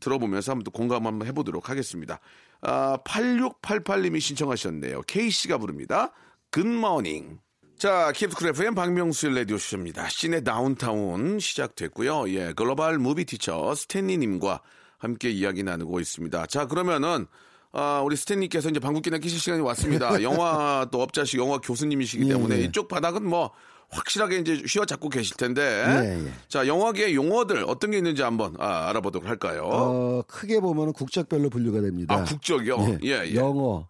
들어보면서 0.00 0.52
한번 0.52 0.64
또 0.64 0.70
공감 0.70 1.06
한번 1.06 1.28
해보도록 1.28 1.68
하겠습니다. 1.68 2.20
아, 2.62 2.96
8688님이 3.04 4.20
신청하셨네요. 4.20 5.02
K씨가 5.02 5.58
부릅니다. 5.58 6.12
Good 6.50 6.79
Morning. 6.79 7.38
자, 7.80 8.12
FM 8.14 8.74
박명수의 8.74 9.34
라디오쇼입니다. 9.36 10.10
씨네 10.10 10.44
다운타운 10.44 11.38
시작됐고요. 11.38 12.28
예, 12.28 12.52
global 12.52 12.98
movie 12.98 13.24
teacher 13.24 13.74
스탠리님과 13.74 14.60
함께 14.98 15.30
이야기 15.30 15.62
나누고 15.62 15.98
있습니다. 15.98 16.44
자, 16.44 16.66
그러면은, 16.66 17.26
아, 17.72 18.02
우리 18.04 18.16
스탠리께서 18.16 18.68
이제 18.68 18.80
방귀끼나 18.80 19.16
끼실 19.16 19.40
시간이 19.40 19.62
왔습니다. 19.62 20.10
영화 20.22 20.86
또 20.92 21.00
업자시 21.00 21.38
영화 21.38 21.56
교수님이시기 21.56 22.24
예, 22.24 22.34
때문에 22.34 22.56
예. 22.56 22.60
이쪽 22.64 22.86
바닥은 22.86 23.26
뭐 23.26 23.50
확실하게 23.88 24.40
이제 24.40 24.62
휘어잡고 24.68 25.08
계실 25.08 25.38
텐데. 25.38 25.62
예, 25.62 26.26
예. 26.26 26.32
자, 26.48 26.66
영화계 26.66 27.14
용어들 27.14 27.64
어떤 27.66 27.92
게 27.92 27.96
있는지 27.96 28.20
한번 28.20 28.56
아, 28.58 28.90
알아보도록 28.90 29.26
할까요? 29.26 29.62
어, 29.62 30.22
크게 30.26 30.60
보면 30.60 30.92
국적별로 30.92 31.48
분류가 31.48 31.80
됩니다. 31.80 32.14
아, 32.14 32.24
국적이요? 32.24 32.98
예, 33.04 33.24
예. 33.24 33.34
영어, 33.36 33.88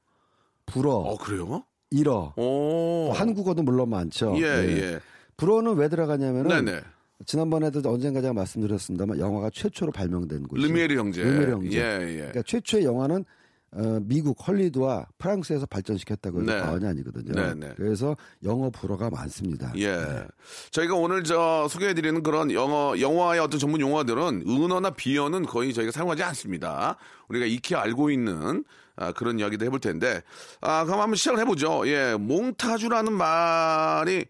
불어, 0.67 0.93
어, 0.95 1.17
그래요? 1.17 1.65
일어, 1.91 2.33
오. 2.37 3.13
한국어도 3.15 3.63
물론 3.63 3.91
많죠. 3.91 4.35
예, 4.39 4.43
네. 4.43 4.77
예. 4.83 5.01
불어는 5.37 5.75
왜 5.77 5.89
들어가냐면은 5.89 6.65
네네. 6.65 6.81
지난번에도 7.27 7.83
언젠가 7.91 8.21
제가 8.21 8.33
말씀드렸습니다만 8.33 9.19
영화가 9.19 9.51
최초로 9.53 9.93
발명된 9.93 10.45
곳이 10.45 10.63
르미에르 10.63 10.97
형제. 10.97 11.23
르미에르 11.23 11.53
형제. 11.53 11.79
예, 11.79 12.09
예. 12.09 12.17
그러니까 12.17 12.43
최초의 12.43 12.85
영화는 12.85 13.25
어, 13.73 14.01
미국 14.03 14.37
헐리우드와 14.47 15.07
프랑스에서 15.19 15.65
발전시켰다고 15.67 16.43
해도 16.43 16.53
네. 16.53 16.61
과언이 16.61 16.85
아니거든요. 16.87 17.33
네, 17.33 17.55
네. 17.55 17.73
그래서 17.77 18.17
영어 18.43 18.69
불어가 18.71 19.11
많습니다. 19.11 19.73
예. 19.77 20.25
저희가 20.73 20.97
오늘 20.97 21.23
저 21.23 21.69
소개해드리는 21.69 22.23
그런 22.25 22.51
영어, 22.51 22.99
영화의 22.99 23.41
어떤 23.41 23.61
전문 23.61 23.81
용어들은 23.81 24.45
은어나 24.49 24.91
비어는 24.91 25.47
거의 25.47 25.73
저희가 25.73 25.93
사용하지 25.93 26.23
않습니다. 26.25 26.97
우리가 27.29 27.47
익히 27.47 27.77
알고 27.77 28.11
있는 28.11 28.65
아, 29.01 29.13
그런 29.13 29.39
이야기도 29.39 29.65
해볼 29.65 29.81
텐데. 29.81 30.23
아, 30.61 30.85
그럼 30.85 31.01
한번 31.01 31.17
시작을 31.17 31.41
해보죠. 31.41 31.89
예. 31.89 32.15
몽타주라는 32.21 33.13
말이 33.15 34.27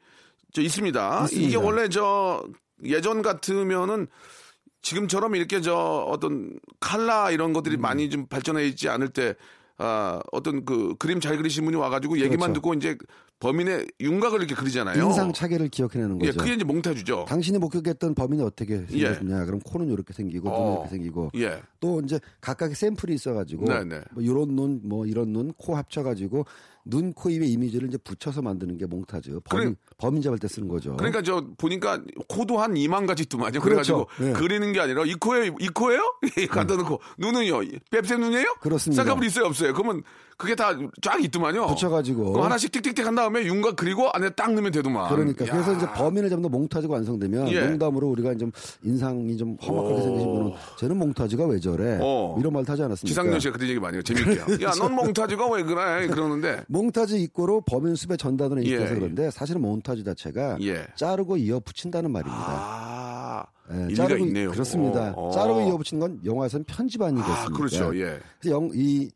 저 0.53 0.63
있습니다. 0.63 1.23
있습니다. 1.25 1.49
이게 1.49 1.57
원래 1.57 1.89
저 1.89 2.43
예전 2.85 3.21
같으면은 3.21 4.07
지금처럼 4.83 5.35
이렇게 5.35 5.61
저 5.61 5.75
어떤 6.09 6.59
칼라 6.79 7.31
이런 7.33 7.53
것들이 7.53 7.77
음. 7.77 7.81
많이 7.81 8.09
좀 8.09 8.27
발전해 8.27 8.65
있지 8.67 8.89
않을 8.89 9.09
때 9.11 9.35
아, 9.83 10.21
어떤 10.31 10.67
그 10.67 10.95
그림 10.99 11.21
잘 11.21 11.39
그리신 11.39 11.65
분이 11.65 11.77
와가지고 11.77 12.19
얘기만 12.19 12.53
그렇죠. 12.53 12.53
듣고 12.55 12.75
이제 12.75 12.99
범인의 13.41 13.87
윤곽을 13.99 14.41
이렇게 14.41 14.55
그리잖아요. 14.55 15.03
인상 15.03 15.33
차계를 15.33 15.69
기억해내는 15.69 16.19
거죠. 16.19 16.29
예, 16.29 16.33
그게 16.33 16.53
이제 16.53 16.65
몽타주죠. 16.65 17.25
당신이 17.27 17.57
목격했던 17.57 18.15
범인이 18.15 18.43
어떻게 18.43 18.85
예. 18.91 19.15
생겼냐? 19.15 19.47
그럼 19.47 19.61
코는 19.61 19.91
이렇게 19.91 20.13
생기고 20.13 20.51
눈은 20.51 20.63
어. 20.63 20.73
이렇게 20.75 20.89
생기고 20.91 21.31
예. 21.37 21.63
또 21.81 22.03
이제 22.05 22.21
각각의 22.43 22.77
샘플이 22.77 23.15
있어가지고 23.15 23.65
네 23.65 23.85
네. 23.85 24.03
뭐 24.13 24.23
이런 24.23 24.55
눈, 24.55 24.81
뭐 24.85 25.07
이런 25.07 25.33
눈, 25.33 25.55
코 25.57 25.75
합쳐가지고 25.75 26.45
눈, 26.85 27.13
코, 27.13 27.31
입의 27.31 27.51
이미지를 27.51 27.89
이제 27.89 27.99
붙여서 27.99 28.43
만드는 28.43 28.79
게 28.79 28.87
몽타주. 28.87 29.41
범인, 29.45 29.77
범인 29.99 30.23
잡을 30.23 30.39
때 30.39 30.49
쓰는 30.49 30.69
거죠. 30.69 30.97
그러니까 30.97 31.23
저 31.23 31.47
보니까 31.59 32.01
코도 32.29 32.59
한 32.59 32.75
2만 32.75 33.07
가지 33.07 33.27
뚜만요. 33.27 33.61
그렇죠. 33.61 34.07
그래가지고 34.07 34.09
예. 34.29 34.33
그리는 34.33 34.73
게 34.73 34.81
아니라 34.81 35.05
이 35.05 35.15
코에 35.15 35.51
이 35.59 35.69
코예요? 35.69 36.03
갖다 36.51 36.77
놓고 36.77 37.01
눈은요? 37.19 37.61
뺍새 37.91 38.19
눈이에요? 38.19 38.57
그렇습니다. 38.61 39.03
쌍꺼풀 39.03 39.27
있어요 39.27 39.47
없어요? 39.47 39.73
그러면 39.75 40.03
그게 40.41 40.55
다 40.55 40.75
쫙 41.03 41.23
있더만요. 41.23 41.67
붙여가지고. 41.67 42.43
하나씩 42.43 42.73
틱틱틱 42.73 43.07
한 43.07 43.15
다음에 43.15 43.45
윤곽 43.45 43.77
그리고 43.77 44.09
안에 44.11 44.31
딱 44.31 44.53
넣으면 44.53 44.73
되더만. 44.73 45.11
그러니까 45.11 45.47
야. 45.47 45.53
그래서 45.53 45.75
이제 45.75 45.87
범인을 45.93 46.31
잡는 46.31 46.51
몽타주가 46.51 46.95
완성되면 46.95 47.53
예. 47.53 47.67
농담으로 47.67 48.09
우리가 48.09 48.35
좀 48.37 48.51
인상이 48.83 49.37
좀 49.37 49.57
험악하게 49.63 50.03
생기신 50.03 50.33
분은 50.33 50.53
쟤는 50.79 50.97
몽타주가 50.99 51.47
왜 51.47 51.61
저래 51.61 51.99
어. 52.01 52.37
이런 52.41 52.53
말 52.53 52.65
타지 52.65 52.83
않았습니까? 52.83 53.09
지상렬 53.09 53.41
씨가 53.41 53.53
그런 53.57 53.69
얘기 53.69 53.79
많이 53.81 53.97
해요. 53.97 54.03
재밌게요. 54.03 54.45
야, 54.67 54.73
넌 54.79 54.95
몽타주가 54.95 55.51
왜 55.51 55.63
그래? 55.63 56.07
그러는데 56.09 56.63
몽타주 56.69 57.17
입고로 57.19 57.63
범인 57.63 57.95
전단으로 57.95 58.65
예, 58.65 58.69
입혀서 58.69 58.95
예. 58.95 58.99
그런데 58.99 59.31
사실은 59.31 59.61
몽타주 59.61 60.05
자체가 60.05 60.59
예. 60.63 60.87
자르고 60.97 61.37
이어 61.37 61.61
붙인다는 61.61 62.11
말입니다. 62.11 62.45
아, 62.47 63.45
예, 63.73 63.83
일리가 63.85 64.05
자르고 64.09 64.27
있네요. 64.27 64.51
그렇습니다. 64.51 65.13
어, 65.17 65.29
어. 65.29 65.31
자르고 65.31 65.61
이어 65.63 65.77
붙이는 65.77 66.01
건 66.01 66.21
영화에서는 66.25 66.65
편집 66.65 67.03
아니겠습니까? 67.03 67.43
아, 67.43 67.57
그렇죠. 67.57 67.97
예. 67.97 68.19
그래서 68.41 68.57
영, 68.57 68.71
이 68.75 69.11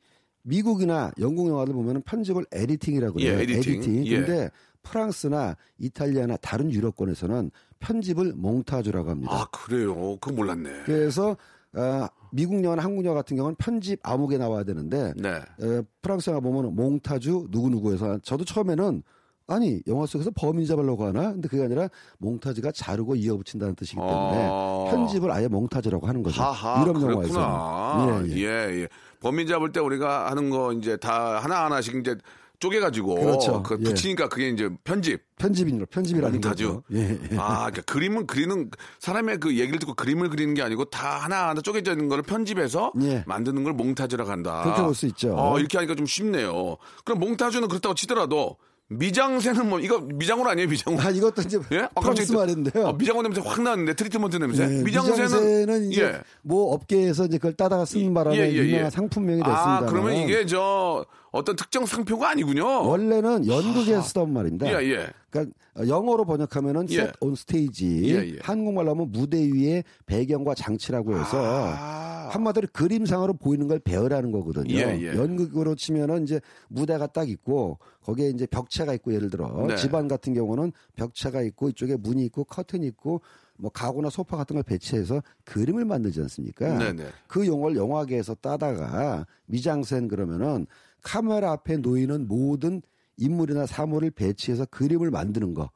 미국이나 0.45 1.11
영국 1.19 1.49
영화들 1.49 1.75
보면은 1.75 2.03
편집을 2.03 2.47
에디팅이라고 2.53 3.21
예, 3.23 3.31
해요. 3.31 3.41
에디팅. 3.41 4.07
예. 4.07 4.17
근데 4.21 4.51
프랑스나 4.83 5.57
이탈리아나 5.79 6.37
다른 6.37 6.71
유럽권에서는 6.71 7.51
편집을 7.81 8.35
몽타주라고 8.37 9.11
합니다. 9.11 9.33
아, 9.35 9.47
그래요. 9.51 10.17
그거 10.21 10.33
몰랐네. 10.33 10.71
그래서 10.85 11.37
아, 11.73 12.09
미국 12.31 12.63
영화나 12.63 12.85
한국 12.85 13.05
영화 13.05 13.17
같은 13.17 13.37
경우는 13.37 13.57
편집 13.57 13.99
아무개 14.03 14.37
나와야 14.39 14.65
되는데 14.65 15.13
네. 15.17 15.31
에, 15.63 15.83
프랑스 16.03 16.31
영화 16.31 16.41
보면 16.41 16.75
몽타주 16.77 17.49
누구 17.51 17.71
누구에서 17.71 18.19
저도 18.19 18.45
처음에는 18.45 19.03
아니 19.47 19.83
영화 19.87 20.07
속에서 20.07 20.31
범인 20.35 20.65
잡으려고 20.67 21.05
하나? 21.05 21.33
근데 21.33 21.49
그게 21.49 21.63
아니라 21.63 21.89
몽타주가 22.19 22.73
자르고 22.73 23.15
이어붙인다는 23.17 23.75
뜻이기 23.75 23.97
때문에 24.01 24.49
아. 24.51 24.87
편집을 24.91 25.31
아예 25.31 25.49
몽타주라고 25.49 26.07
하는 26.07 26.23
거죠. 26.23 26.41
하하, 26.43 26.83
유럽. 26.83 27.03
영화에서는. 27.03 28.31
예, 28.31 28.37
예. 28.37 28.43
예, 28.43 28.81
예. 28.83 28.89
범인 29.25 29.47
잡을 29.47 29.73
때 29.73 29.81
우리가 29.81 30.31
하는 30.31 30.51
거 30.51 30.73
이제 30.75 30.99
다 30.99 31.39
하나하나씩 31.43 31.95
이제 31.97 32.15
쪼개가지고 32.61 33.15
그렇죠. 33.17 33.63
그 33.63 33.77
예. 33.81 33.85
붙이니까 33.85 34.29
그게 34.29 34.49
이제 34.51 34.69
편집. 34.85 35.21
편집인 35.39 35.85
편집이라는 35.91 36.41
몽타주. 36.41 36.67
거죠. 36.69 36.83
예, 36.93 37.19
예. 37.33 37.37
아, 37.39 37.57
그러니까 37.71 37.83
그림을 37.83 38.27
그리는 38.27 38.71
사람의 39.01 39.41
그 39.41 39.57
얘기를 39.59 39.79
듣고 39.79 39.95
그림을 39.95 40.29
그리는 40.29 40.53
게 40.55 40.63
아니고 40.63 40.85
다 40.87 41.19
하나 41.19 41.49
하나 41.49 41.61
쪼개져 41.63 41.93
있는 41.93 42.09
거를 42.09 42.23
편집해서 42.23 42.93
예. 43.03 43.25
만드는 43.27 43.65
걸 43.65 43.73
몽타주라고 43.73 44.31
한다. 44.31 44.63
그렇게 44.63 44.83
볼 44.83 44.95
수 44.95 45.07
있죠. 45.07 45.35
어, 45.37 45.59
이렇게 45.59 45.79
하니까 45.79 45.95
좀 45.95 46.05
쉽네요. 46.07 46.77
그럼 47.05 47.19
몽타주는 47.21 47.67
그렇다고 47.69 47.95
치더라도 47.95 48.57
미장새는 48.89 49.69
뭐 49.69 49.81
이거 49.81 49.99
미장원 49.99 50.47
아니에요, 50.49 50.69
미장원? 50.69 51.05
아 51.05 51.11
이것도 51.11 51.43
이제 51.43 51.59
예? 51.73 51.89
아, 51.95 52.01
프랑스 52.01 52.33
말인데요. 52.33 52.89
아, 52.89 52.93
미장원 52.93 53.23
냄새 53.25 53.41
확 53.45 53.63
나는데 53.63 53.95
트리트먼트 53.95 54.37
냄새. 54.37 54.63
예, 54.63 54.83
미장새는, 54.83 55.23
미장새는 55.23 55.91
이제 55.91 56.03
예. 56.03 56.21
뭐 56.43 56.75
업계에서 56.75 57.25
이제 57.25 57.39
그걸 57.39 57.55
따다가 57.55 57.85
쓰는 57.87 58.13
바람에 58.13 58.37
예, 58.37 58.43
예, 58.43 58.53
예. 58.53 58.57
유명한 58.57 58.91
상품명이 58.91 59.39
됐습니다. 59.43 59.77
아, 59.79 59.87
그러면 59.87 60.17
이게 60.17 60.45
저 60.45 61.05
어떤 61.35 61.57
특정 61.57 61.85
상표가 61.85 62.31
아니군요. 62.31 62.65
원래는 62.89 63.49
연극에 63.49 64.01
쓰던 64.01 64.33
말입니다. 64.33 64.69
예, 64.69 64.87
예. 64.87 65.09
그러니까 65.31 65.57
영어로 65.89 66.25
번역하면은 66.27 66.89
예. 66.91 67.01
set 67.01 67.13
on 67.21 67.33
stage, 67.33 68.09
예, 68.09 68.35
예. 68.35 68.39
한국말로 68.41 68.93
하면 68.93 69.11
무대 69.11 69.39
위에 69.39 69.83
배경과 70.07 70.55
장치라고 70.55 71.19
해서 71.19 71.43
아. 71.43 72.29
한마디로 72.31 72.69
그림상으로 72.73 73.35
보이는 73.35 73.67
걸 73.67 73.81
배우라는 73.81 74.31
거거든요. 74.31 74.77
예, 74.77 74.97
예. 75.01 75.17
연극으로 75.17 75.75
치면은 75.75 76.23
이제 76.23 76.41
무대가 76.69 77.09
딱 77.09 77.29
있고 77.29 77.81
거기에 78.05 78.29
이제 78.29 78.47
벽체가 78.47 78.95
있고 78.95 79.13
예를 79.13 79.29
들어 79.29 79.67
네. 79.67 79.75
집안 79.75 80.07
같은 80.07 80.35
경우는 80.35 80.71
벽체가 80.95 81.43
있고 81.43 81.71
이쪽에 81.71 81.97
문이 81.97 82.25
있고 82.27 82.45
커튼이 82.45 82.87
있고 82.87 83.23
뭐 83.57 83.73
가구나 83.73 84.09
소파 84.09 84.37
같은 84.37 84.55
걸 84.55 84.63
배치해서 84.63 85.21
그림을 85.45 85.85
만들지 85.85 86.21
않습니까? 86.21 86.79
네네. 86.79 87.07
그 87.27 87.45
용어를 87.45 87.77
영화계에서 87.77 88.37
따다가 88.37 89.27
미장센 89.47 90.07
그러면은 90.07 90.67
카메라 91.05 91.53
앞에 91.53 91.77
놓이는 91.77 92.27
모든 92.27 92.83
인물이나 93.17 93.67
사물을 93.67 94.11
배치해서 94.11 94.65
그림을 94.65 95.13
만드는 95.13 95.55
거. 95.55 95.71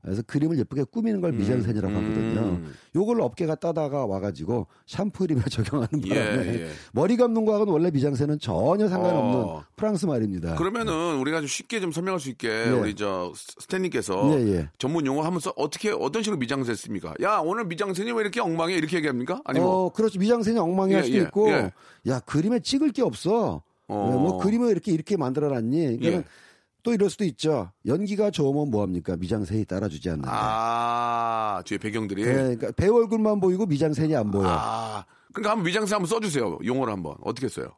그래서 0.00 0.22
그림을 0.22 0.56
예쁘게 0.58 0.84
꾸미는 0.84 1.20
걸 1.20 1.32
미장센이라고 1.32 1.92
하거든요. 1.92 2.40
음. 2.40 2.72
요걸 2.94 3.20
업계가 3.20 3.56
따다가 3.56 4.06
와가지고 4.06 4.68
샴푸 4.86 5.26
그림에 5.26 5.42
적용하는 5.50 6.06
예, 6.06 6.14
바람에 6.14 6.60
예. 6.60 6.68
머리 6.92 7.16
감는 7.16 7.44
거하고는 7.44 7.72
원래 7.72 7.90
미장센은 7.90 8.38
전혀 8.38 8.88
상관없는 8.88 9.36
어. 9.36 9.64
프랑스 9.76 10.06
말입니다. 10.06 10.54
그러면은 10.54 11.18
우리가 11.18 11.40
좀 11.40 11.48
쉽게 11.48 11.80
좀 11.80 11.90
설명할 11.90 12.20
수 12.20 12.30
있게 12.30 12.48
예. 12.48 12.70
우리 12.70 12.94
저 12.94 13.32
스탠님께서 13.34 14.38
예, 14.38 14.54
예. 14.54 14.70
전문 14.78 15.04
용어 15.04 15.22
하면서 15.22 15.52
어떻게 15.56 15.90
어떤 15.90 16.22
식으로 16.22 16.38
미장세 16.38 16.74
씁니까? 16.74 17.14
야 17.20 17.42
오늘 17.44 17.64
미장센이 17.66 18.12
왜 18.12 18.20
이렇게 18.20 18.40
엉망해 18.40 18.76
이렇게 18.76 18.98
얘기합니까? 18.98 19.42
아니 19.44 19.58
뭐 19.58 19.86
어, 19.86 19.92
그렇죠. 19.92 20.20
미장센이 20.20 20.58
엉망이 20.58 20.94
할 20.94 21.02
예, 21.02 21.06
수도 21.06 21.18
예, 21.18 21.22
있고, 21.22 21.50
예. 21.50 21.72
야, 22.06 22.20
그림에 22.20 22.60
찍을 22.60 22.92
게 22.92 23.02
없어. 23.02 23.62
어. 23.88 24.10
네, 24.10 24.16
뭐 24.16 24.38
그림을 24.38 24.70
이렇게 24.70 24.92
이렇게 24.92 25.16
만들어 25.16 25.48
놨니? 25.48 25.98
그러니까 25.98 26.18
예. 26.18 26.24
또 26.82 26.92
이럴 26.92 27.10
수도 27.10 27.24
있죠. 27.24 27.72
연기가 27.86 28.30
좋으면 28.30 28.70
뭐합니까? 28.70 29.16
미장센이 29.16 29.64
따라주지 29.64 30.10
않는다. 30.10 30.30
아 30.32 31.62
뒤에 31.64 31.78
배경들이 31.78 32.24
네, 32.24 32.32
그러니까 32.32 32.72
배우 32.72 32.96
얼굴만 32.96 33.40
보이고 33.40 33.66
미장센이 33.66 34.14
안 34.14 34.30
보여. 34.30 34.46
아 34.48 35.04
그러니까 35.32 35.50
한번 35.52 35.66
미장센 35.66 35.94
한번 35.94 36.08
써주세요 36.08 36.58
용어를 36.64 36.92
한번 36.92 37.16
어떻게 37.22 37.48
써요? 37.48 37.72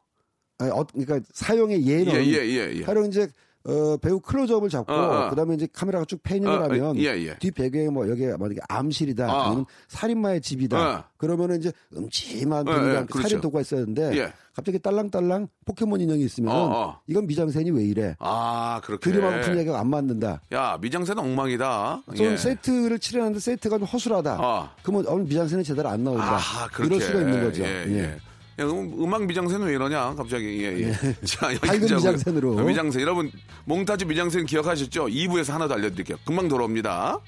아니, 0.59 0.69
어, 0.71 0.85
그러니까 0.93 1.19
사용의 1.33 1.85
예는 1.85 2.13
예, 2.13 2.25
예, 2.25 2.45
예, 2.45 2.73
예. 2.75 2.81
가령 2.83 3.05
이제 3.05 3.27
어, 3.63 3.97
배우 3.97 4.19
클로즈업을 4.19 4.69
잡고 4.69 4.91
어, 4.91 5.25
어. 5.25 5.29
그다음에 5.29 5.53
이제 5.55 5.67
카메라가 5.71 6.05
쭉 6.05 6.21
패닝을 6.23 6.49
어, 6.49 6.61
어, 6.61 6.63
하면 6.63 6.97
예, 6.97 7.09
예. 7.27 7.37
뒤 7.37 7.51
배경에 7.51 7.89
뭐뭐 7.89 8.07
이게 8.07 8.59
암실이다 8.67 9.25
아. 9.31 9.45
아니면 9.47 9.65
살인마의 9.87 10.41
집이다 10.41 10.89
어. 10.99 11.03
그러면은 11.17 11.59
이제 11.59 11.71
음침한 11.95 12.65
예, 12.67 12.71
분위기가 12.71 13.01
예, 13.01 13.05
그렇죠. 13.05 13.21
살인 13.21 13.41
도구가 13.41 13.61
있어야 13.61 13.81
되는데 13.81 14.17
예. 14.17 14.33
갑자기 14.55 14.79
딸랑딸랑 14.79 15.47
포켓몬 15.65 16.01
인형이 16.01 16.23
있으면 16.23 16.53
어, 16.53 16.57
어. 16.57 16.99
이건 17.07 17.27
미장센이 17.27 17.69
왜 17.71 17.83
이래 17.83 18.15
아 18.19 18.81
그렇게 18.83 19.11
그림하고 19.11 19.41
분위기가 19.41 19.79
안 19.79 19.89
맞는다 19.89 20.41
야 20.53 20.77
미장센은 20.81 21.21
엉망이다. 21.23 22.03
좀 22.15 22.25
예. 22.25 22.37
세트를 22.37 22.97
칠해놨는데 22.99 23.39
세트가 23.39 23.77
좀 23.77 23.85
허술하다 23.87 24.37
아. 24.41 24.71
그러면 24.81 25.05
오늘 25.07 25.25
미장센은 25.25 25.63
제대로 25.63 25.89
안 25.89 26.03
나온다 26.03 26.37
아. 26.37 26.67
이럴 26.83 26.99
수가 26.99 27.19
있는 27.19 27.43
거죠 27.43 27.63
예, 27.63 27.85
예. 27.87 27.93
예. 27.99 28.17
야, 28.61 28.65
음, 28.65 28.93
음악 29.03 29.25
미장센은 29.25 29.67
왜 29.67 29.73
이러냐 29.73 30.13
갑자기 30.15 30.63
예, 30.63 30.81
예. 30.87 30.91
자 31.25 31.47
밝은. 31.61 31.81
미장센으로. 31.81 32.57
어, 32.57 32.63
미장센 32.63 33.01
여러분 33.01 33.31
몽타주 33.65 34.05
미장센 34.05 34.45
기억하셨죠? 34.45 35.07
2부에서 35.07 35.51
하나 35.53 35.67
더 35.67 35.73
알려드릴게요. 35.73 36.17
금방 36.25 36.47
돌아옵니다. 36.47 37.19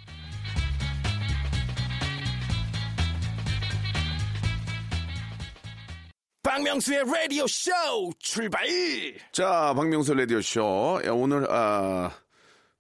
박명수의 6.44 7.04
라디오 7.06 7.48
쇼 7.48 7.72
출발 8.20 8.66
자, 9.32 9.74
박명수 9.76 10.14
라디오 10.14 10.42
쇼. 10.42 11.00
야, 11.06 11.12
오늘, 11.12 11.48
아, 11.50 12.12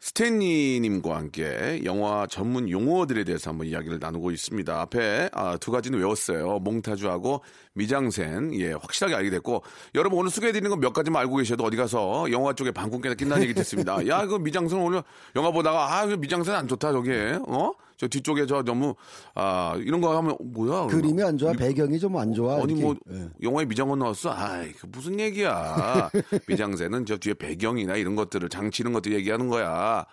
스탠리님과 0.03 1.15
함께 1.15 1.79
영화 1.85 2.27
전문 2.29 2.69
용어들에 2.69 3.23
대해서 3.23 3.51
한번 3.51 3.67
이야기를 3.67 3.99
나누고 4.01 4.31
있습니다. 4.31 4.81
앞에 4.81 5.29
아, 5.31 5.55
두 5.55 5.71
가지는 5.71 5.97
외웠어요. 5.97 6.59
몽타주하고 6.59 7.41
미장센. 7.73 8.53
예, 8.59 8.73
확실하게 8.73 9.15
알게 9.15 9.29
됐고. 9.29 9.63
여러분 9.95 10.19
오늘 10.19 10.29
소개해드리는 10.29 10.69
건 10.69 10.83
몇 10.83 10.91
가지만 10.91 11.21
알고 11.21 11.37
계셔도 11.37 11.63
어디 11.63 11.77
가서 11.77 12.29
영화 12.31 12.51
쪽에 12.51 12.71
방송깨나 12.71 13.15
낀다는 13.15 13.43
얘기 13.43 13.53
듣습니다. 13.53 14.05
야, 14.07 14.25
그 14.25 14.35
미장센 14.35 14.77
오늘 14.77 15.03
영화 15.37 15.51
보다가 15.51 15.97
아, 15.97 16.05
그 16.05 16.15
미장센 16.15 16.53
안 16.53 16.67
좋다, 16.67 16.91
저게. 16.91 17.39
어? 17.47 17.71
저 17.97 18.07
뒤쪽에 18.07 18.45
저 18.45 18.63
너무, 18.63 18.95
아, 19.35 19.75
이런 19.79 20.01
거 20.01 20.15
하면 20.17 20.35
뭐야. 20.41 20.87
그림이 20.87 21.21
안 21.23 21.37
좋아 21.37 21.51
이- 21.51 21.55
배경이 21.55 21.99
좀 21.99 22.15
안 22.17 22.33
좋아 22.33 22.55
아니 22.55 22.73
이렇게. 22.73 22.81
뭐 22.83 22.95
예. 23.11 23.27
영화에 23.41 23.65
미장원 23.65 23.99
나왔어? 23.99 24.31
아이 24.31 24.71
그 24.73 24.87
무슨 24.87 25.19
얘기야? 25.19 26.09
미장새는 26.47 27.05
저 27.05 27.17
뒤에 27.17 27.33
배경이나 27.33 27.95
이런 27.95 28.15
것들을 28.15 28.49
장치 28.49 28.81
이런 28.83 28.93
것들 28.93 29.13
얘기하는 29.13 29.47
거야. 29.47 30.05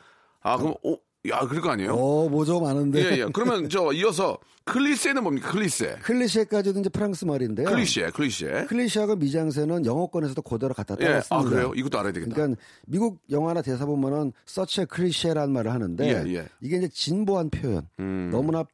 아 0.43 0.57
그럼 0.57 0.75
어? 0.85 0.97
야 1.28 1.40
그럴 1.40 1.61
거 1.61 1.70
아니에요? 1.70 1.92
어, 1.92 2.28
뭐죠 2.30 2.61
많은데. 2.61 3.04
예 3.04 3.18
예. 3.18 3.26
그러면 3.33 3.68
저 3.68 3.92
이어서 3.92 4.38
클리세는 4.64 5.22
뭡니까? 5.22 5.50
클리세. 5.50 5.98
클리셰까지도 6.02 6.80
이제 6.80 6.88
프랑스 6.88 7.26
말인데요. 7.26 7.68
클리셰, 7.68 8.12
클리셰. 8.12 8.66
클리셰하고 8.66 9.16
미장센은 9.16 9.85
영어권에서도 9.85 10.40
그대로 10.40 10.72
갖다 10.72 10.96
예. 11.00 11.04
따라 11.04 11.20
씁니다. 11.20 11.37
아 11.37 11.50
그래요? 11.50 11.72
이것도 11.74 11.98
알아야 11.98 12.12
되겠다. 12.12 12.35
그러니까 12.35 12.61
미국 12.87 13.20
영화나 13.30 13.61
대사 13.61 13.85
보면은 13.85 14.33
such 14.48 14.80
a 14.80 14.87
cliché라는 14.90 15.52
말을 15.52 15.72
하는데 15.72 16.06
예, 16.06 16.35
예. 16.35 16.48
이게 16.62 16.78
이제 16.78 16.88
진보한 16.88 17.50
표현, 17.50 17.87
음. 17.98 18.30
너무나 18.33 18.64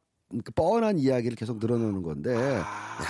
그 0.43 0.51
뻔한 0.51 0.99
이야기를 0.99 1.37
계속 1.37 1.57
늘어놓는 1.59 2.01
건데, 2.01 2.33
야, 2.33 2.65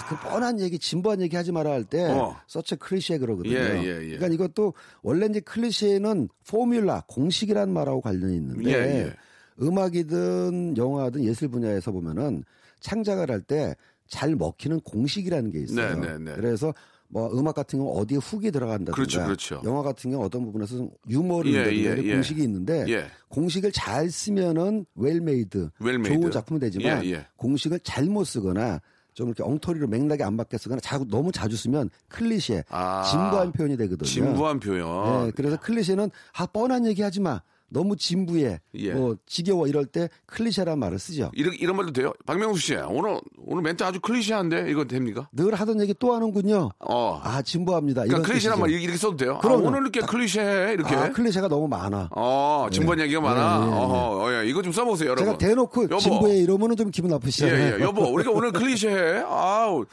그 0.07 0.15
뻔한 0.29 0.59
얘기, 0.59 0.77
진보한 0.77 1.19
얘기 1.19 1.35
하지 1.35 1.51
마라 1.51 1.71
할 1.71 1.83
때, 1.83 2.05
아. 2.05 2.13
어. 2.13 2.37
such 2.47 2.75
a 2.75 2.77
cliché 2.79 3.17
그러거든요. 3.17 3.55
예, 3.55 3.81
예, 3.81 4.03
예. 4.03 4.17
그러니까 4.17 4.27
이것도 4.27 4.75
원래 5.01 5.25
이제 5.25 5.39
클리셰는 5.39 6.29
formula, 6.47 7.05
공식이라는 7.07 7.73
말하고 7.73 8.01
관련이 8.01 8.35
있는데, 8.35 8.69
예, 8.69 9.05
예. 9.05 9.13
음악이든 9.61 10.77
영화든 10.77 11.23
예술 11.23 11.47
분야에서 11.49 11.91
보면은 11.91 12.43
창작을 12.79 13.31
할 13.31 13.41
때 13.41 13.75
잘 14.07 14.35
먹히는 14.35 14.79
공식이라는 14.81 15.51
게 15.51 15.59
있어요. 15.59 15.99
네, 15.99 16.11
네, 16.13 16.17
네. 16.17 16.33
그래서 16.35 16.73
뭐 17.09 17.29
음악 17.37 17.55
같은 17.55 17.79
경우 17.79 17.99
어디에 17.99 18.17
훅이 18.17 18.51
들어간다든가 18.51 18.93
그렇죠, 18.95 19.23
그렇죠. 19.23 19.61
영화 19.65 19.81
같은 19.81 20.11
경우 20.11 20.25
어떤 20.25 20.43
부분에서 20.45 20.77
좀 20.77 20.89
유머를 21.09 21.53
예, 21.53 21.73
예, 21.75 21.97
예. 22.03 22.13
공식이 22.13 22.41
있는데 22.43 22.85
예. 22.89 23.07
공식을 23.29 23.71
잘 23.71 24.09
쓰면은 24.09 24.85
well-made 24.95 25.69
Well 25.81 25.95
made. 25.99 26.19
좋은 26.21 26.31
작품은 26.31 26.59
되지만 26.61 27.03
예, 27.05 27.09
예. 27.09 27.13
공식을 27.13 27.27
공식을 27.37 27.79
잘못 27.81 28.23
쓰거나 28.25 28.81
좀 29.13 29.27
이렇게 29.27 29.43
엉터리로 29.43 29.87
맥락에 29.87 30.23
안 30.23 30.35
맞게 30.35 30.57
쓰거나 30.57 30.79
자꾸 30.79 31.05
너무 31.09 31.31
자주 31.31 31.55
쓰면 31.57 31.89
클리셰 32.07 32.63
아, 32.69 33.03
진부한 33.09 33.51
표현이 33.51 33.75
되거든요. 33.77 34.05
진부한 34.07 34.59
표현. 34.59 35.25
네, 35.25 35.31
그래서 35.35 35.57
클리셰는 35.59 36.11
아 36.33 36.45
뻔한 36.45 36.85
얘기 36.85 37.01
하지 37.01 37.19
마. 37.19 37.41
너무 37.69 37.95
진부해. 37.97 38.59
예. 38.75 38.93
뭐 38.93 39.15
지겨워 39.25 39.67
이럴 39.67 39.85
때 39.85 40.09
클리셰란 40.25 40.79
말을 40.79 40.99
쓰죠. 40.99 41.31
이런 41.33 41.53
이런 41.55 41.75
말도 41.75 41.91
돼요. 41.91 42.13
박명수 42.25 42.61
씨 42.61 42.75
오늘 42.75 43.19
오늘 43.45 43.61
멘트 43.63 43.83
아주 43.83 43.99
클리셰한데 43.99 44.71
이거 44.71 44.85
됩니까? 44.85 45.27
늘 45.33 45.53
하던 45.53 45.81
얘기 45.81 45.93
또 45.99 46.13
하는군요. 46.13 46.69
어. 46.79 47.21
아 47.23 47.41
진부합니다. 47.41 48.03
그러니까 48.05 48.27
클리셰란. 48.27 48.59
말 48.59 48.69
이렇게 48.69 48.97
써도 48.97 49.17
돼요. 49.17 49.35
아, 49.35 49.39
그럼요. 49.39 49.67
오늘 49.67 49.81
이렇게 49.81 50.01
클리셰 50.01 50.75
이렇게. 50.79 50.95
아, 50.95 51.11
클리셰가 51.11 51.47
너무 51.47 51.67
많아. 51.67 52.09
어, 52.11 52.67
진부한 52.71 52.99
얘기가 53.01 53.21
많아. 53.21 53.59
네, 53.59 53.65
네, 53.65 53.71
네. 53.71 53.77
어허, 53.77 54.23
어, 54.23 54.33
예, 54.33 54.47
이거 54.47 54.61
좀 54.61 54.71
써보세요, 54.71 55.09
여러분. 55.11 55.25
제가 55.25 55.37
대놓고 55.37 55.83
여보. 55.83 55.97
진부해 55.99 56.37
이러면은 56.37 56.75
좀 56.75 56.89
기분 56.91 57.09
예, 57.11 57.13
나쁘시잖아요. 57.15 57.79
예, 57.79 57.83
여보, 57.83 58.03
우리가 58.03 58.31
오늘 58.31 58.51
클리셰, 58.51 59.25
아우, 59.27 59.85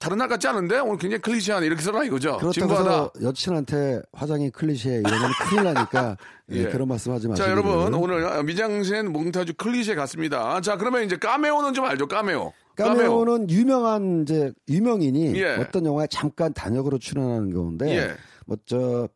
다른 0.00 0.16
날 0.16 0.28
같지 0.28 0.48
않은데 0.48 0.78
오늘 0.78 0.96
굉장히 0.96 1.20
클리시하네 1.20 1.66
이렇게 1.66 1.82
써라 1.82 2.02
이거죠. 2.04 2.38
그렇다고. 2.38 2.72
해서 2.72 3.12
여친한테 3.22 4.00
화장이 4.14 4.48
클리셰 4.50 5.00
이러면 5.00 5.30
큰일 5.42 5.64
나니까 5.64 6.16
예, 6.52 6.56
예. 6.56 6.64
그런 6.68 6.88
말씀 6.88 7.12
하지 7.12 7.28
마시고. 7.28 7.44
자 7.44 7.50
여러분 7.50 7.92
오늘 7.92 8.42
미장센 8.44 9.12
몽타주 9.12 9.54
클리셰 9.54 9.96
같습니다. 9.96 10.62
자 10.62 10.76
그러면 10.78 11.04
이제 11.04 11.16
까메오는 11.18 11.74
좀 11.74 11.84
알죠 11.84 12.08
까메오. 12.08 12.50
까메오는 12.76 13.50
유명한 13.50 14.22
이제 14.22 14.50
유명인이 14.70 15.36
예. 15.38 15.56
어떤 15.56 15.84
영화에 15.84 16.06
잠깐 16.10 16.54
단역으로 16.54 16.98
출연하는 16.98 17.52
경우인데 17.52 17.94
예. 17.94 18.14
뭐저 18.46 19.06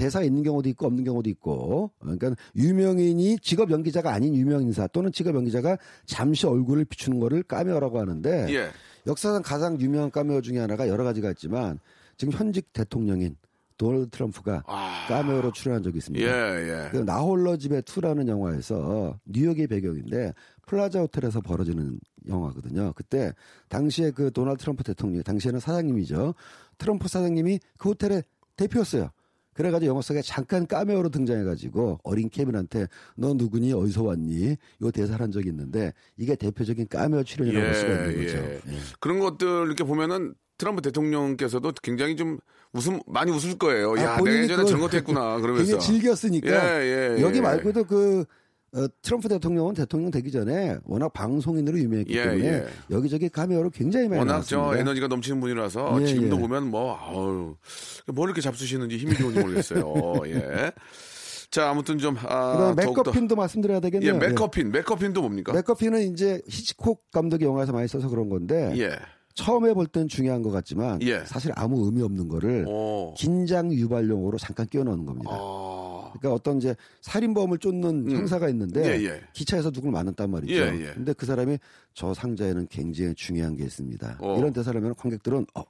대사 0.00 0.22
있는 0.22 0.42
경우도 0.42 0.68
있고 0.70 0.86
없는 0.86 1.04
경우도 1.04 1.28
있고 1.30 1.90
그러니까 1.98 2.34
유명인이 2.56 3.38
직업 3.40 3.70
연기자가 3.70 4.12
아닌 4.12 4.34
유명 4.34 4.62
인사 4.62 4.86
또는 4.86 5.12
직업 5.12 5.34
연기자가 5.34 5.76
잠시 6.06 6.46
얼굴을 6.46 6.86
비추는 6.86 7.20
거를 7.20 7.42
까메오라고 7.42 8.00
하는데 8.00 8.46
예. 8.48 8.70
역사상 9.06 9.42
가장 9.42 9.78
유명한 9.80 10.10
까메오 10.10 10.40
중에 10.40 10.58
하나가 10.58 10.88
여러 10.88 11.04
가지가 11.04 11.30
있지만 11.30 11.78
지금 12.16 12.32
현직 12.32 12.72
대통령인 12.72 13.36
도널드 13.76 14.10
트럼프가 14.10 14.62
아. 14.66 15.06
까메오로 15.08 15.52
출연한 15.52 15.82
적이 15.82 15.98
있습니다. 15.98 16.26
예, 16.26 16.68
예. 16.68 16.88
그 16.90 16.98
나홀로 16.98 17.56
집에 17.56 17.80
2라는 17.80 18.28
영화에서 18.28 19.18
뉴욕의 19.24 19.68
배경인데 19.68 20.34
플라자 20.66 21.00
호텔에서 21.00 21.40
벌어지는 21.40 21.98
영화거든요. 22.28 22.92
그때 22.94 23.32
당시에 23.68 24.10
그 24.10 24.30
도널드 24.30 24.62
트럼프 24.62 24.84
대통령, 24.84 25.22
당시에는 25.22 25.60
사장님이죠. 25.60 26.34
트럼프 26.76 27.08
사장님이 27.08 27.58
그 27.78 27.90
호텔의 27.90 28.22
대표였어요. 28.56 29.10
그래가지고 29.60 29.90
영화 29.90 30.00
속에 30.00 30.22
잠깐 30.22 30.66
까메오로 30.66 31.10
등장해가지고 31.10 32.00
어린 32.02 32.30
케빈한테 32.30 32.86
너 33.14 33.34
누구니 33.34 33.74
어디서 33.74 34.02
왔니? 34.04 34.56
요 34.80 34.90
대사를 34.90 35.20
한 35.22 35.30
적이 35.30 35.50
있는데 35.50 35.92
이게 36.16 36.34
대표적인 36.34 36.88
까메오 36.88 37.22
출연이라고 37.24 37.66
볼 37.66 37.74
수가 37.74 37.92
있는 37.92 38.24
거죠. 38.24 38.38
예. 38.38 38.54
예. 38.54 38.78
그런 39.00 39.18
것들 39.18 39.66
이렇게 39.66 39.84
보면은 39.84 40.34
트럼프 40.56 40.80
대통령께서도 40.80 41.72
굉장히 41.82 42.16
좀 42.16 42.38
웃음 42.72 43.00
많이 43.06 43.30
웃을 43.32 43.58
거예요. 43.58 43.94
아, 43.98 44.02
야, 44.02 44.16
본인이 44.16 44.42
내가 44.42 44.52
예전에 44.52 44.66
저런 44.66 44.80
것도 44.80 44.96
했구나. 44.96 45.38
그러면서. 45.40 45.72
되게 45.72 45.78
즐겼으니까 45.78 46.48
예, 46.80 46.84
예, 46.84 47.16
예. 47.18 47.22
여기 47.22 47.42
말고도 47.42 47.84
그 47.84 48.24
어, 48.72 48.86
트럼프 49.02 49.28
대통령은 49.28 49.74
대통령 49.74 50.10
되기 50.10 50.30
전에 50.30 50.78
워낙 50.84 51.12
방송인으로 51.12 51.78
유명했기 51.78 52.16
예, 52.16 52.22
때문에 52.22 52.46
예. 52.46 52.66
여기저기 52.90 53.28
카메오로 53.28 53.70
굉장히 53.70 54.06
많이 54.08 54.20
워낙 54.20 54.32
나왔습니다. 54.32 54.70
저 54.70 54.78
에너지가 54.78 55.08
넘치는 55.08 55.40
분이라서 55.40 55.98
예, 56.02 56.06
지금도 56.06 56.36
예. 56.36 56.40
보면 56.40 56.70
뭐 56.70 56.96
아우 56.96 57.56
뭘 58.06 58.28
이렇게 58.28 58.40
잡수시는지 58.40 58.96
힘이 58.96 59.16
좋은지 59.16 59.40
모르겠어요. 59.40 60.14
예. 60.26 60.72
자 61.50 61.68
아무튼 61.68 61.98
좀 61.98 62.16
아, 62.22 62.72
맥커핀도 62.76 63.34
말씀드려야 63.34 63.78
예, 63.78 63.80
되겠네요. 63.80 64.18
맥커핀 64.18 64.70
맥커핀도 64.70 65.20
뭡니까? 65.20 65.52
맥커핀은 65.52 66.12
이제 66.12 66.40
히치콕 66.46 67.10
감독의 67.10 67.48
영화에서 67.48 67.72
많이 67.72 67.88
써서 67.88 68.08
그런 68.08 68.28
건데 68.28 68.72
예. 68.76 68.90
처음에 69.34 69.72
볼땐 69.74 70.08
중요한 70.08 70.42
것 70.42 70.50
같지만 70.50 71.00
예. 71.02 71.24
사실 71.24 71.52
아무 71.54 71.84
의미 71.84 72.02
없는 72.02 72.28
거를 72.28 72.64
오. 72.66 73.14
긴장 73.16 73.72
유발용으로 73.72 74.38
잠깐 74.38 74.66
끼워 74.66 74.84
넣는 74.84 75.04
겁니다. 75.04 75.30
아. 75.32 76.12
그러니까 76.12 76.34
어떤 76.34 76.58
이제 76.58 76.74
살인범을 77.02 77.58
쫓는 77.58 78.10
형사가 78.10 78.48
있는데 78.48 78.84
예, 78.84 79.04
예. 79.04 79.20
기차에서 79.32 79.70
누굴 79.70 79.92
만났단 79.92 80.30
말이죠. 80.30 80.54
예, 80.54 80.88
예. 80.88 80.92
근데 80.94 81.12
그 81.12 81.26
사람이 81.26 81.58
저 81.94 82.12
상자에는 82.12 82.66
굉장히 82.68 83.14
중요한 83.14 83.56
게 83.56 83.64
있습니다. 83.64 84.18
어. 84.20 84.38
이런 84.38 84.52
대사를 84.52 84.78
하면 84.78 84.94
관객들은 84.94 85.46
어 85.54 85.62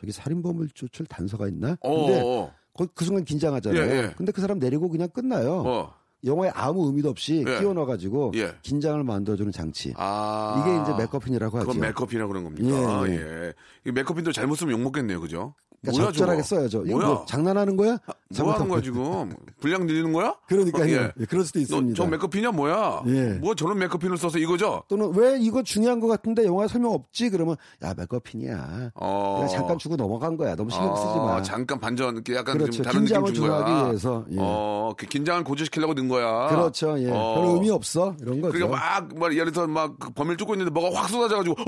저기 0.00 0.12
살인범을 0.12 0.70
쫓을 0.74 1.06
단서가 1.06 1.48
있나? 1.48 1.76
어, 1.80 2.06
근데 2.06 2.22
어, 2.24 2.52
그, 2.76 2.86
그 2.94 3.04
순간 3.04 3.24
긴장하잖아요. 3.24 3.82
예, 3.82 3.96
예. 3.96 4.14
근데 4.16 4.32
그 4.32 4.40
사람 4.40 4.58
내리고 4.58 4.88
그냥 4.88 5.08
끝나요. 5.10 5.62
어. 5.66 5.94
영화에 6.24 6.50
아무 6.54 6.86
의미도 6.86 7.10
없이 7.10 7.44
예. 7.46 7.58
끼워 7.58 7.74
넣어가지고 7.74 8.32
예. 8.36 8.54
긴장을 8.62 9.02
만들어주는 9.04 9.52
장치. 9.52 9.92
아. 9.96 10.62
이게 10.64 10.82
이제 10.82 11.02
맥커핀이라고 11.02 11.58
하죠. 11.58 11.66
그건 11.66 11.80
맥커핀이라고 11.80 12.32
그런 12.32 12.44
겁니까? 12.44 13.08
예, 13.08 13.14
예. 13.14 13.52
이 13.86 13.92
맥커핀도 13.92 14.32
잘못 14.32 14.56
쓰면 14.56 14.78
욕먹겠네요. 14.78 15.20
그죠? 15.20 15.54
그러니까 15.84 15.92
뭐야, 15.92 16.12
적절하게 16.12 16.42
저거? 16.42 16.56
써야죠. 16.60 16.84
이거 16.86 16.96
뭐야? 16.96 17.06
뭐 17.08 17.24
장난하는 17.26 17.76
거야? 17.76 17.98
뭐 18.38 18.52
하는 18.52 18.68
거야. 18.68 18.80
지금? 18.80 19.32
분량 19.60 19.86
늘리는 19.86 20.12
거야? 20.12 20.34
그러니까요. 20.48 20.90
예. 20.92 21.12
예, 21.20 21.24
그럴 21.26 21.44
수도 21.44 21.58
너, 21.58 21.62
있습니다. 21.62 22.02
저 22.02 22.08
맥커핀이야, 22.08 22.50
뭐야? 22.52 23.02
예. 23.06 23.22
뭐 23.34 23.54
저런 23.54 23.78
맥커핀을 23.78 24.16
써서 24.16 24.38
이거죠? 24.38 24.82
또는 24.88 25.12
왜 25.14 25.38
이거 25.38 25.62
중요한 25.62 26.00
것 26.00 26.08
같은데 26.08 26.44
영화에 26.44 26.66
설명 26.68 26.92
없지? 26.92 27.30
그러면 27.30 27.56
야 27.82 27.94
맥커핀이야. 27.96 28.90
어. 28.94 29.46
잠깐 29.50 29.78
주고 29.78 29.96
넘어간 29.96 30.36
거야. 30.36 30.56
너무 30.56 30.70
신경 30.70 30.96
쓰지 30.96 31.18
마. 31.18 31.36
아, 31.36 31.42
잠깐 31.42 31.78
반전, 31.78 32.14
이렇게 32.14 32.34
약간 32.34 32.58
그렇죠. 32.58 32.72
좀 32.72 32.84
다른 32.84 33.00
긴장을 33.00 33.26
느낌 33.28 33.34
준 33.34 33.48
거야. 33.48 33.58
조성하기 33.60 33.88
위해서, 33.88 34.24
예. 34.30 34.36
어, 34.38 34.94
그 34.96 35.06
긴장을 35.06 35.44
고조시키려고 35.44 35.94
넣은 35.94 36.08
거야. 36.08 36.48
그렇죠. 36.48 36.98
예. 37.00 37.10
어. 37.10 37.34
별 37.36 37.54
의미 37.54 37.70
없어. 37.70 38.14
이런 38.20 38.40
거죠. 38.40 38.52
그러니까 38.52 38.78
막, 38.78 39.18
막 39.18 39.36
예를 39.36 39.52
들어 39.52 39.66
막그 39.66 40.10
범인을 40.14 40.36
쫓고 40.38 40.54
있는데 40.54 40.70
뭐가 40.72 40.98
확 40.98 41.08
쏟아져가지고, 41.08 41.54
어, 41.60 41.64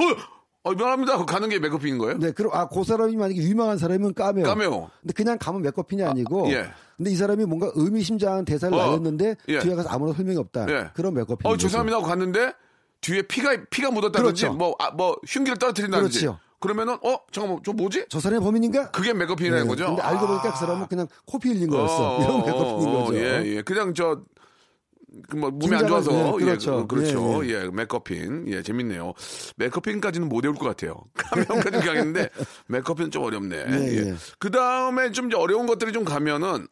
어 0.67 0.75
미안합니다. 0.75 1.25
가는 1.25 1.49
게 1.49 1.61
맥거핀인 1.61 1.97
거예요? 1.99 2.19
네, 2.19 2.33
그럼 2.33 2.51
아, 2.53 2.69
그 2.69 2.83
사람이 2.83 3.15
만약에 3.15 3.41
유명한 3.41 3.79
사람이면 3.79 4.15
까메오. 4.15 4.45
까메오. 4.45 4.91
근데 5.01 5.15
그냥 5.15 5.39
가면 5.39 5.63
맥거핀이 5.63 6.03
아니고. 6.03 6.51
예. 6.51 6.67
근데 6.97 7.13
이 7.13 7.15
사람이 7.15 7.45
뭔가 7.45 7.71
의미심장한 7.77 8.45
대사를 8.45 8.77
어, 8.77 8.85
날렸는데 8.85 9.37
예. 9.47 9.59
뒤에 9.61 9.77
가서 9.77 9.89
아무런 9.91 10.15
설명이 10.15 10.37
없다. 10.39 10.67
예. 10.69 10.91
그런 10.95 11.15
맥거핀. 11.15 11.49
어, 11.49 11.57
죄송합니다 11.57 11.99
하고 11.99 12.09
갔는데 12.09 12.53
뒤에 13.01 13.23
피가, 13.23 13.57
피가 13.71 13.93
묻었다든지 13.93 14.43
그렇죠. 14.43 14.53
뭐, 14.55 14.75
아, 14.81 14.91
뭐 14.91 15.17
흉기를 15.25 15.57
떨어뜨린다든지. 15.57 16.21
그렇죠. 16.21 16.41
그러면은, 16.59 16.95
어, 16.95 17.19
잠깐만, 17.31 17.61
저 17.65 17.73
뭐지? 17.73 18.07
저 18.09 18.19
사람이 18.19 18.43
범인인가? 18.43 18.91
그게 18.91 19.13
맥거핀이라는 19.13 19.63
네, 19.63 19.69
거죠? 19.69 19.87
근데 19.87 20.03
알고 20.03 20.27
보니까 20.27 20.49
아. 20.49 20.53
그 20.53 20.59
사람은 20.59 20.87
그냥 20.89 21.07
코피 21.27 21.51
흘린 21.51 21.71
거였어. 21.71 22.19
이런 22.23 22.39
맥거핀인 22.45 22.89
어, 22.89 23.05
거죠. 23.05 23.19
예, 23.19 23.43
예. 23.45 23.63
그냥 23.63 23.95
저, 23.95 24.17
그 24.17 24.25
뭐 25.37 25.51
몸이 25.51 25.75
안 25.75 25.87
좋아서 25.87 26.11
네, 26.11 26.35
예, 26.41 26.45
그렇죠. 26.45 26.87
그, 26.87 26.97
그렇죠 26.97 27.47
예, 27.47 27.65
예, 27.65 27.71
맥거핀 27.71 28.45
예 28.49 28.63
재밌네요 28.63 29.13
맥거핀까지는 29.57 30.29
못 30.29 30.45
외울 30.45 30.55
것 30.57 30.67
같아요 30.67 30.97
까메오까지 31.15 31.87
가겠는데 31.87 32.29
맥거핀은 32.69 33.11
좀 33.11 33.25
어렵네 33.25 33.65
네, 33.65 33.93
예. 33.93 33.97
예. 34.11 34.15
그 34.39 34.51
다음에 34.51 35.13
좀 35.13 35.29
이제 35.29 35.37
어려운 35.37 35.67
것들이 35.67 35.93
좀 35.93 36.05
가면은 36.05 36.67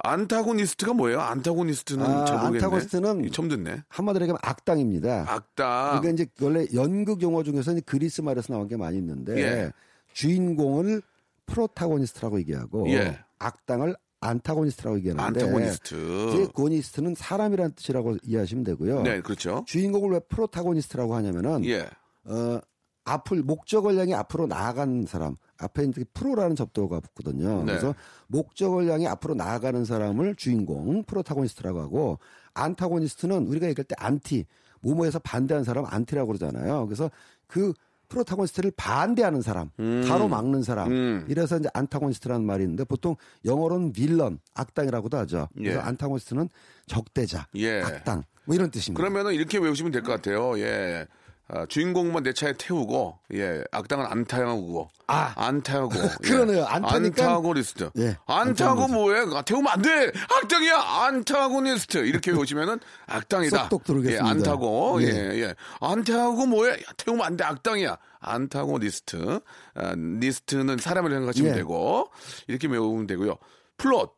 안타고니스트가 0.00 0.92
뭐예요 0.94 1.20
안타고니스트는 1.20 2.04
아, 2.04 2.24
잘 2.24 2.36
모르겠네 2.36 2.58
안타고니스트는 2.58 3.24
이 3.24 3.30
처음 3.30 3.48
듣네 3.48 3.82
한마디로 3.88 4.24
얘기하면 4.24 4.38
악당입니다. 4.42 5.24
악당 5.28 6.00
그러니까 6.00 6.10
이제 6.10 6.26
원래 6.40 6.66
연극 6.74 7.20
용어 7.20 7.42
중에서는 7.42 7.82
그리스 7.84 8.20
말에서 8.20 8.52
나온 8.52 8.68
게 8.68 8.76
많이 8.76 8.96
있는데 8.96 9.36
예. 9.40 9.72
주인공을 10.12 11.02
프로타고니스트라고 11.46 12.38
얘기하고 12.40 12.88
예. 12.90 13.18
악당을 13.38 13.96
안타고니스트라고 14.20 14.98
얘기하는데 14.98 15.40
안타고니스트 15.42 16.30
이제 16.30 16.46
고니스트는 16.52 17.14
사람이라는 17.14 17.74
뜻이라고 17.74 18.16
이해하시면 18.22 18.64
되고요. 18.64 19.02
네 19.02 19.20
그렇죠 19.20 19.64
주인공을 19.66 20.10
왜 20.10 20.20
프로타고니스트라고 20.28 21.14
하냐면은 21.14 21.64
예 21.64 21.88
어, 22.24 22.60
앞을 23.04 23.42
목적을 23.42 23.96
향해 23.98 24.14
앞으로 24.14 24.46
나아가는 24.46 25.06
사람 25.06 25.36
앞에 25.58 25.84
이제 25.84 26.04
프로라는 26.14 26.56
접두어가 26.56 27.00
붙거든요. 27.00 27.58
네. 27.58 27.66
그래서 27.66 27.94
목적을 28.28 28.90
향해 28.90 29.06
앞으로 29.06 29.34
나아가는 29.34 29.84
사람을 29.84 30.34
주인공 30.36 31.02
프로타고니스트라고 31.04 31.80
하고 31.80 32.18
안타고니스트는 32.54 33.46
우리가 33.46 33.68
얘기할 33.68 33.84
때 33.84 33.94
안티 33.98 34.46
모모에서 34.80 35.18
반대하는 35.20 35.64
사람 35.64 35.84
안티라고 35.86 36.28
그러잖아요. 36.28 36.86
그래서 36.86 37.10
그 37.46 37.72
프로타고니스트를 38.08 38.72
반대하는 38.76 39.42
사람, 39.42 39.70
가로막는 39.76 40.62
사람. 40.62 40.90
음. 40.90 41.24
이래서 41.28 41.58
이제 41.58 41.68
안타고니스트라는 41.74 42.44
말이 42.44 42.62
있는데 42.64 42.84
보통 42.84 43.16
영어로는 43.44 43.92
빌런, 43.92 44.38
악당이라고도 44.54 45.16
하죠. 45.18 45.48
그래서 45.56 45.78
예. 45.78 45.82
안타고니스트는 45.82 46.48
적대자, 46.86 47.46
예. 47.56 47.82
악당 47.82 48.24
뭐 48.44 48.54
이런 48.56 48.70
뜻입니다. 48.70 48.98
그러면은 48.98 49.34
이렇게 49.34 49.58
외우시면 49.58 49.92
될 49.92 50.02
것 50.02 50.12
같아요. 50.12 50.58
예. 50.58 51.06
아, 51.50 51.64
주인공만 51.66 52.22
내 52.24 52.34
차에 52.34 52.52
태우고, 52.58 53.18
예, 53.32 53.64
악당은 53.72 54.04
안 54.04 54.26
타고, 54.26 54.88
아. 55.06 55.32
안 55.34 55.62
타고. 55.62 55.88
그러네요. 56.22 56.64
안 56.66 56.82
타니까- 56.82 57.20
안타고니스트. 57.22 57.90
예, 57.98 58.18
안 58.26 58.48
안 58.48 58.54
타고 58.54 58.86
뭐해? 58.86 59.24
아, 59.34 59.40
태우면 59.40 59.66
안 59.72 59.80
돼! 59.80 60.12
악당이야! 60.42 60.76
안타고니스트! 60.78 61.98
이렇게 62.06 62.32
외우시면은 62.32 62.78
악당이다. 63.06 63.62
쏙쏙 63.64 63.84
들어오겠습니다. 63.84 64.26
예, 64.26 64.30
안 64.30 64.42
타고, 64.42 64.98
예, 65.02 65.06
예. 65.06 65.40
예. 65.40 65.54
안 65.80 66.04
타고 66.04 66.44
뭐해? 66.44 66.72
야, 66.72 66.76
태우면 66.98 67.24
안 67.24 67.36
돼! 67.38 67.44
악당이야! 67.44 67.96
안타고니스트. 68.20 69.40
아, 69.74 69.94
니스트는 69.96 70.76
사람을 70.78 71.10
생각하시면 71.10 71.50
예. 71.52 71.54
되고, 71.56 72.08
이렇게 72.46 72.68
외우면 72.68 73.06
되고요. 73.06 73.36
플롯. 73.78 74.14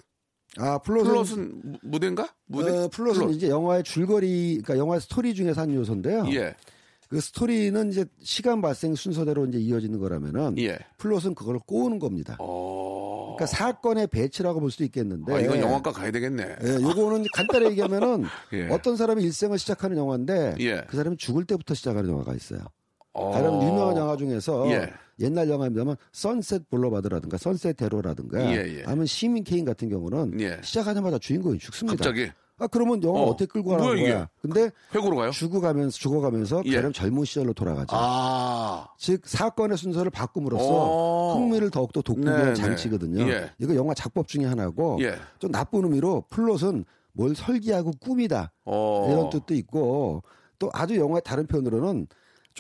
아 0.59 0.79
플롯은 0.79 1.05
플롯은 1.07 1.61
무- 1.63 1.79
무대인가? 1.83 2.29
무대? 2.47 2.71
어, 2.77 2.89
플롯은 2.89 3.31
이제 3.31 3.49
영화의 3.49 3.85
줄거리, 3.85 4.61
그러니까 4.65 4.79
영화의 4.79 5.01
스토리 5.01 5.33
중에서 5.33 5.61
한 5.61 5.73
요소인데요. 5.73 6.25
예, 6.33 6.57
그 7.11 7.21
스토리는 7.21 7.91
이제 7.91 8.05
시간 8.23 8.63
발생 8.63 8.95
순서대로 8.95 9.45
이제 9.47 9.59
이어지는 9.59 9.99
거라면은 9.99 10.57
예. 10.59 10.79
플롯은 10.97 11.35
그걸 11.35 11.59
꼬우는 11.59 11.99
겁니다. 11.99 12.37
어. 12.39 13.35
그러니까 13.37 13.47
사건의 13.47 14.07
배치라고 14.07 14.61
볼 14.61 14.71
수도 14.71 14.85
있겠는데. 14.85 15.35
아, 15.35 15.41
이건 15.41 15.59
영화과 15.59 15.91
가야 15.91 16.13
되겠네. 16.13 16.57
예, 16.63 16.69
요거는 16.75 17.25
간단히 17.35 17.67
얘기하면은 17.67 18.27
예. 18.55 18.69
어떤 18.69 18.97
사람이 18.97 19.25
일생을 19.25 19.59
시작하는 19.59 19.97
영화인데 19.97 20.55
예. 20.61 20.83
그 20.87 20.97
사람이 20.97 21.17
죽을 21.17 21.45
때부터 21.47 21.75
시작하는 21.75 22.09
영화가 22.11 22.33
있어요. 22.35 22.61
어. 23.13 23.33
가장 23.33 23.61
유명한 23.61 23.97
영화 23.97 24.17
중에서 24.17 24.71
예. 24.71 24.93
옛날 25.19 25.49
영화입니다만 25.51 25.97
Sunset 26.13 26.71
Boulevard라든가 26.71 27.39
Sunset 27.39 27.77
대로라든가. 27.77 28.39
아니면 28.39 29.07
시민 29.07 29.43
케인 29.43 29.65
같은 29.65 29.89
경우는 29.89 30.41
예. 30.41 30.61
시작하자마자 30.63 31.19
주인공이 31.19 31.59
죽습니다. 31.59 31.97
갑자기 31.97 32.31
아 32.61 32.67
그러면 32.67 33.03
영화 33.03 33.21
어. 33.21 33.23
어. 33.25 33.37
떻게 33.37 33.47
끌고 33.47 33.71
가는 33.71 33.85
뭐야, 33.85 33.97
이게? 33.99 34.13
거야? 34.13 34.29
근데 34.43 34.71
회고로 34.95 35.17
가요? 35.17 35.31
죽어가면서 35.31 35.97
죽어가면서 35.99 36.63
예. 36.67 36.77
가령 36.77 36.93
젊은 36.93 37.25
시절로 37.25 37.55
돌아가죠. 37.55 37.89
아. 37.93 38.89
즉 38.99 39.23
사건의 39.25 39.79
순서를 39.79 40.11
바꿈으로써 40.11 40.69
어. 40.69 41.35
흥미를 41.37 41.71
더욱더 41.71 42.03
돋구게 42.03 42.31
네, 42.31 42.45
네. 42.45 42.55
장치거든요. 42.55 43.29
예. 43.31 43.51
이거 43.59 43.75
영화 43.75 43.95
작법 43.95 44.29
중에 44.29 44.45
하나고 44.45 44.99
예. 45.01 45.17
좀 45.39 45.51
나쁜 45.51 45.85
의미로 45.85 46.25
플롯은 46.29 46.85
뭘 47.13 47.35
설계하고 47.35 47.93
꾸미다 47.99 48.53
어. 48.67 49.09
이런 49.11 49.31
뜻도 49.31 49.55
있고 49.55 50.23
또 50.59 50.71
아주 50.75 50.97
영화의 50.97 51.23
다른 51.25 51.47
표현으로는 51.47 52.07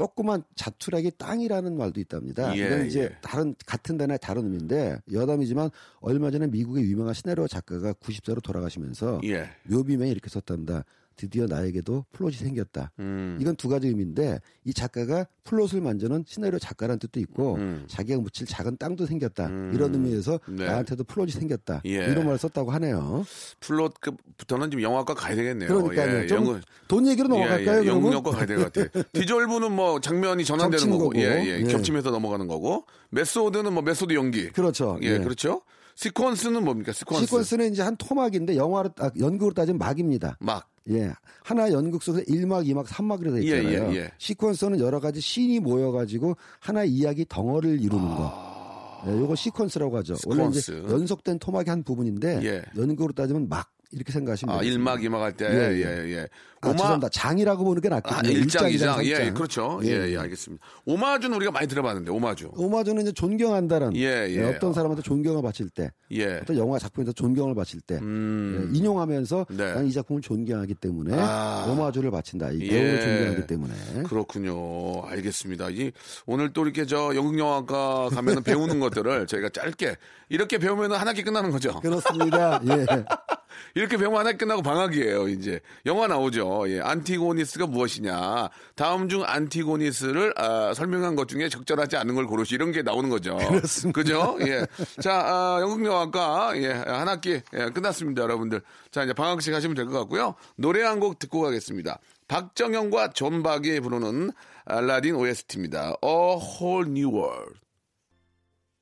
조그만 0.00 0.42
자투리 0.54 1.10
땅이라는 1.18 1.76
말도 1.76 2.00
있답니다. 2.00 2.56
예, 2.56 2.64
이건 2.64 2.86
이제 2.86 3.02
예. 3.02 3.16
다른 3.20 3.54
같은 3.66 3.98
단어의 3.98 4.18
다른 4.18 4.44
의미인데 4.44 4.96
여담이지만 5.12 5.68
얼마 6.00 6.30
전에 6.30 6.46
미국의 6.46 6.84
유명한 6.84 7.12
시나리오 7.12 7.46
작가가 7.46 7.92
90세로 7.92 8.42
돌아가시면서 8.42 9.20
예. 9.24 9.50
묘비명에 9.64 10.10
이렇게 10.10 10.30
썼답니다. 10.30 10.86
드디어 11.20 11.44
나에게도 11.46 12.06
플롯이 12.12 12.36
생겼다. 12.36 12.92
음. 12.98 13.36
이건 13.38 13.54
두 13.56 13.68
가지 13.68 13.88
의미인데 13.88 14.40
이 14.64 14.72
작가가 14.72 15.26
플롯을 15.44 15.82
만드는 15.82 16.24
시나리오 16.26 16.58
작가라는 16.58 16.98
뜻도 16.98 17.20
있고 17.20 17.56
음. 17.56 17.84
자기가 17.88 18.20
묻힐 18.20 18.46
작은 18.46 18.78
땅도 18.78 19.04
생겼다. 19.04 19.48
음. 19.48 19.72
이런 19.74 19.92
의미에서 19.92 20.40
네. 20.48 20.64
나한테도 20.64 21.04
플롯이 21.04 21.32
생겼다. 21.32 21.82
예. 21.84 21.90
이런 21.90 22.24
말을 22.24 22.38
썼다고 22.38 22.70
하네요. 22.70 23.24
플롯부터는 23.60 24.70
지금 24.70 24.82
영화과 24.82 25.12
가야 25.12 25.34
되겠네요. 25.36 25.68
그러니까요. 25.68 26.22
예, 26.22 26.26
좀 26.26 26.38
연극- 26.38 26.62
돈 26.88 27.06
얘기로 27.06 27.28
넘어갈까요? 27.28 27.80
예, 27.80 27.84
예? 27.84 27.86
연극영화과 27.86 28.30
가야 28.30 28.46
될 28.46 28.56
것 28.56 28.72
같아요. 28.72 28.88
디졸브는 29.12 29.72
뭐 29.72 30.00
장면이 30.00 30.44
전환되는 30.46 30.90
거고, 30.90 31.04
거고. 31.10 31.18
예, 31.18 31.42
예, 31.44 31.60
예. 31.60 31.62
겹치면서 31.64 32.10
넘어가는 32.10 32.46
거고, 32.46 32.86
메소드는 33.10 33.72
뭐 33.74 33.82
메소드 33.82 34.14
연기, 34.14 34.48
그렇죠. 34.50 34.98
예, 35.02 35.18
그렇죠. 35.18 35.60
시퀀스는 35.96 36.62
뭡니까? 36.62 36.92
시퀀스. 36.92 37.26
시퀀스는 37.26 37.72
이제 37.72 37.82
한 37.82 37.94
토막인데 37.96 38.56
영화로 38.56 38.88
아, 39.00 39.10
연극으로 39.18 39.52
따지면 39.52 39.78
막입니다. 39.78 40.36
막. 40.40 40.69
예. 40.88 41.12
하나 41.42 41.70
연극 41.72 42.02
속에서 42.02 42.24
1막, 42.24 42.66
2막, 42.66 42.86
3막이라 42.86 43.34
돼 43.34 43.42
예, 43.44 43.58
있잖아요. 43.58 43.92
예, 43.92 43.96
예. 43.96 44.10
시퀀스는 44.18 44.80
여러 44.80 45.00
가지 45.00 45.20
씬이 45.20 45.60
모여 45.60 45.92
가지고 45.92 46.36
하나의 46.60 46.90
이야기 46.90 47.24
덩어리를 47.28 47.80
이루는 47.80 48.04
거. 48.04 49.02
예, 49.06 49.10
요거 49.12 49.34
시퀀스라고 49.34 49.92
하죠. 49.94 50.16
원래 50.26 50.46
이제 50.48 50.72
아. 50.72 50.90
연속된 50.90 51.38
토막의 51.38 51.70
한 51.70 51.82
부분인데 51.82 52.40
예. 52.44 52.62
연극으로 52.76 53.12
따지면 53.12 53.48
막 53.48 53.70
이렇게 53.92 54.12
생각하시면 54.12 54.54
아. 54.56 54.60
1막, 54.62 55.00
2막 55.02 55.18
할 55.18 55.32
때, 55.36 55.46
예, 55.46 55.72
예, 55.74 56.04
예. 56.04 56.12
예. 56.12 56.28
아, 56.62 56.68
오마, 56.68 56.76
죄송합니다. 56.76 57.08
장이라고 57.08 57.64
보는 57.64 57.80
게 57.80 57.88
아, 57.88 57.92
낫거든요. 57.92 58.34
1장, 58.34 58.70
1장, 58.70 58.98
2장. 58.98 59.04
예, 59.06 59.14
3장. 59.14 59.26
예, 59.26 59.30
그렇죠. 59.30 59.80
예, 59.82 60.12
예, 60.12 60.16
알겠습니다. 60.18 60.64
오마주는 60.84 61.34
우리가 61.34 61.50
많이 61.50 61.66
들어봤는데, 61.66 62.10
오마주. 62.10 62.50
오마주는 62.54 63.00
이제 63.02 63.12
존경한다는 63.12 63.96
예, 63.96 64.28
예. 64.30 64.42
어떤 64.42 64.72
사람한테 64.74 65.02
존경을 65.02 65.42
바칠 65.42 65.70
때 65.70 65.90
예. 66.12 66.40
어떤 66.42 66.58
영화 66.58 66.78
작품에서 66.78 67.12
존경을 67.12 67.54
바칠 67.54 67.80
때 67.80 67.98
음. 68.02 68.70
예, 68.72 68.78
인용하면서 68.78 69.46
네. 69.50 69.72
나는 69.72 69.86
이 69.86 69.92
작품을 69.92 70.20
존경하기 70.20 70.74
때문에 70.74 71.16
아. 71.18 71.66
오마주를 71.68 72.10
바친다. 72.10 72.50
이 72.50 72.60
예. 72.60 72.68
배우를 72.68 73.00
존경하기 73.00 73.46
때문에 73.46 73.74
그렇군요. 74.06 75.02
알겠습니다. 75.06 75.70
이 75.70 75.92
오늘 76.26 76.52
또 76.52 76.64
이렇게 76.64 76.84
저 76.84 77.14
연극영화과 77.14 78.10
가면은 78.10 78.42
배우는 78.42 78.80
것들을 78.80 79.26
저희가 79.26 79.48
짧게 79.48 79.96
이렇게 80.28 80.58
배우면은 80.58 80.96
한 80.96 81.08
학기 81.08 81.22
끝나는 81.22 81.50
거죠. 81.50 81.80
그렇습니다. 81.80 82.60
예. 82.68 82.86
이렇게 83.74 83.96
한 84.18 84.26
학기 84.26 84.38
끝나고 84.38 84.62
방학이에요. 84.62 85.28
이제 85.28 85.60
영화 85.86 86.06
나오죠. 86.06 86.64
예, 86.68 86.80
안티고니스가 86.80 87.66
무엇이냐. 87.66 88.48
다음 88.74 89.08
중 89.08 89.22
안티고니스를 89.24 90.34
아, 90.36 90.72
설명한 90.74 91.16
것 91.16 91.28
중에 91.28 91.48
적절하지 91.48 91.96
않은 91.96 92.14
걸 92.14 92.26
고르시 92.26 92.54
이런 92.54 92.72
게 92.72 92.82
나오는 92.82 93.08
거죠. 93.10 93.36
그렇습니다. 93.36 94.00
그죠? 94.00 94.36
예. 94.42 94.66
자, 95.00 95.12
아, 95.24 95.58
연극영화과 95.60 96.52
예, 96.56 96.70
한 96.72 97.08
학기 97.08 97.40
예, 97.54 97.70
끝났습니다, 97.72 98.22
여러분들. 98.22 98.62
자, 98.90 99.04
이제 99.04 99.12
방학식 99.12 99.52
하시면 99.54 99.74
될 99.76 99.86
것 99.86 99.98
같고요. 100.00 100.34
노래 100.56 100.82
한 100.82 101.00
곡 101.00 101.18
듣고 101.18 101.40
가겠습니다. 101.40 101.98
박정현과 102.28 103.10
존박이 103.10 103.80
부르는 103.80 104.32
알라딘 104.66 105.14
OST입니다. 105.16 105.94
A 106.04 106.10
Whole 106.10 106.88
New 106.90 107.08
World. 107.16 107.58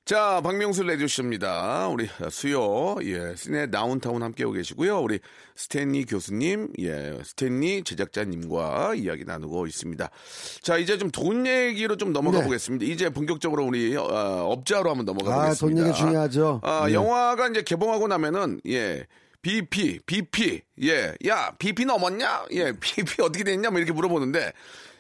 자, 0.09 0.41
박명수 0.43 0.85
레디오쇼입니다. 0.85 1.89
우리 1.89 2.09
수요, 2.31 2.97
예, 3.03 3.35
시내 3.37 3.71
다운타운 3.71 4.23
함께하고 4.23 4.55
계시고요. 4.55 5.01
우리 5.01 5.21
스탠리 5.55 6.07
교수님, 6.07 6.73
예, 6.79 7.19
스탠리 7.23 7.85
제작자님과 7.85 8.95
이야기 8.95 9.27
나누고 9.27 9.67
있습니다. 9.67 10.09
자, 10.63 10.79
이제 10.79 10.97
좀 10.97 11.11
돈 11.11 11.47
얘기로 11.47 11.99
좀 11.99 12.15
넘어가 12.15 12.39
네. 12.39 12.45
보겠습니다. 12.45 12.87
이제 12.87 13.11
본격적으로 13.11 13.67
우리 13.67 13.95
어, 13.99 14.03
업자로 14.49 14.89
한번 14.89 15.05
넘어가 15.05 15.31
아, 15.31 15.43
보겠습니다. 15.43 15.77
돈 15.83 15.87
얘기 15.87 15.99
중요하죠. 15.99 16.61
아, 16.65 16.87
네. 16.87 16.95
영화가 16.95 17.49
이제 17.49 17.61
개봉하고 17.61 18.09
나면은, 18.09 18.63
예, 18.67 19.05
BP, 19.43 20.01
BP, 20.07 20.63
예, 20.85 21.15
야, 21.27 21.53
BP 21.59 21.85
넘었냐? 21.85 22.47
예, 22.53 22.73
BP 22.73 23.21
어떻게 23.21 23.45
됐냐? 23.45 23.69
뭐 23.69 23.79
이렇게 23.79 23.93
물어보는데, 23.93 24.55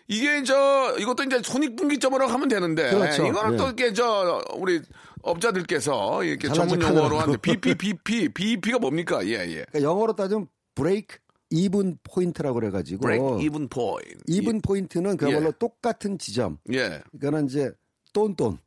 이게 0.08 0.42
저, 0.42 0.96
이것도 0.98 1.24
이제 1.24 1.40
손익분기점으로 1.42 2.26
하면 2.26 2.48
되는데, 2.48 2.90
그렇죠. 2.90 3.26
이거는 3.26 3.52
예. 3.52 3.56
또 3.58 3.64
이렇게 3.66 3.92
저, 3.92 4.42
우리 4.54 4.80
업자들께서 5.22 6.24
이렇게 6.24 6.48
전문 6.48 6.80
척 6.80 6.96
용어로. 6.96 7.18
하는데, 7.18 7.38
BP, 7.42 7.74
BP, 7.74 8.28
BP가 8.30 8.78
뭡니까? 8.78 9.24
예, 9.26 9.32
예. 9.32 9.64
그러니까 9.70 9.82
영어로 9.82 10.14
따지면 10.14 10.48
break 10.74 11.18
even 11.50 11.98
point라고 12.02 12.54
그래가지고 12.54 13.00
break 13.02 13.44
even 13.44 13.68
point. 13.68 14.16
even 14.26 14.60
point는 14.60 15.16
그야말로 15.16 15.48
예. 15.48 15.52
똑같은 15.58 16.18
지점. 16.18 16.58
예. 16.72 17.00
그러니까는 17.18 17.46
이제 17.46 17.70
똔똔. 18.12 18.58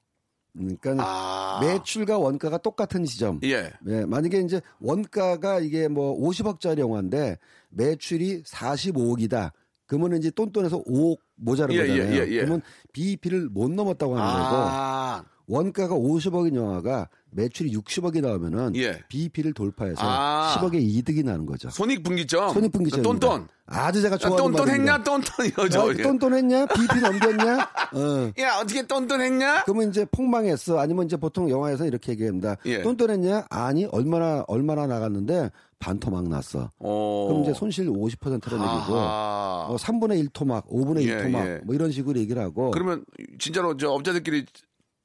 그러니까 0.53 0.95
아. 0.99 1.59
매출과 1.61 2.17
원가가 2.17 2.57
똑같은 2.57 3.05
지점. 3.05 3.39
예. 3.43 3.71
예, 3.87 4.05
만약에 4.05 4.39
이제 4.41 4.61
원가가 4.79 5.59
이게 5.59 5.87
뭐 5.87 6.19
50억짜리 6.19 6.79
영화인데 6.79 7.37
매출이 7.69 8.43
45억이다. 8.43 9.51
그러면 9.91 10.17
이제 10.17 10.31
똔똔에서 10.31 10.81
5억 10.85 11.17
모자란 11.35 11.73
예, 11.73 11.79
거잖아요. 11.79 12.13
예, 12.13 12.15
예, 12.15 12.31
예. 12.31 12.37
그러면 12.37 12.61
BEP를 12.93 13.49
못 13.49 13.69
넘었다고 13.69 14.17
하는 14.17 14.43
거고 14.43 14.55
아. 14.55 15.25
원가가 15.51 15.95
50억인 15.95 16.55
영화가 16.55 17.09
매출이 17.31 17.73
60억이 17.73 18.21
나오면은 18.21 18.73
예. 18.77 18.99
BEP를 19.09 19.53
돌파해서 19.53 19.99
아. 20.01 20.55
10억의 20.57 20.75
이득이 20.81 21.23
나는 21.23 21.45
거죠. 21.45 21.69
손익분기점. 21.69 22.53
손익분기점. 22.53 23.01
똔똔. 23.01 23.47
아주 23.65 24.01
제가 24.01 24.15
야, 24.15 24.17
좋아하는 24.17 24.51
똔똔 24.51 24.69
했냐? 24.69 24.97
말입니다. 24.97 25.03
똔똔 25.03 25.45
이거죠. 25.47 25.93
예. 25.97 26.03
똔똔 26.03 26.33
했냐? 26.33 26.65
BEP 26.67 27.01
넘겼냐? 27.01 27.69
어. 27.93 28.31
야, 28.39 28.59
어떻게 28.61 28.81
똔똔 28.87 29.19
했냐? 29.19 29.63
그러면 29.63 29.89
이제 29.89 30.05
폭망했어. 30.09 30.79
아니면 30.79 31.05
이제 31.05 31.17
보통 31.17 31.49
영화에서 31.49 31.85
이렇게 31.85 32.13
얘기합니다. 32.13 32.55
예. 32.65 32.81
똔똔 32.81 33.09
했냐? 33.09 33.45
아니, 33.49 33.85
얼마나, 33.85 34.45
얼마나 34.47 34.87
나갔는데 34.87 35.51
반토막 35.79 36.29
났어. 36.29 36.69
어. 36.79 37.27
그럼 37.29 37.43
이제 37.43 37.53
손실 37.53 37.87
50%라는 37.89 38.63
얘기고. 38.65 38.93
어, 38.95 39.75
3분의 39.77 40.19
1 40.19 40.29
토막, 40.29 40.69
5분의 40.69 40.99
예, 40.99 41.03
1 41.03 41.23
토막, 41.23 41.47
예. 41.47 41.59
뭐 41.65 41.75
이런 41.75 41.91
식으로 41.91 42.19
얘기를 42.19 42.41
하고. 42.41 42.71
그러면 42.71 43.03
진짜로 43.39 43.75
저 43.77 43.89
업자들끼리 43.89 44.45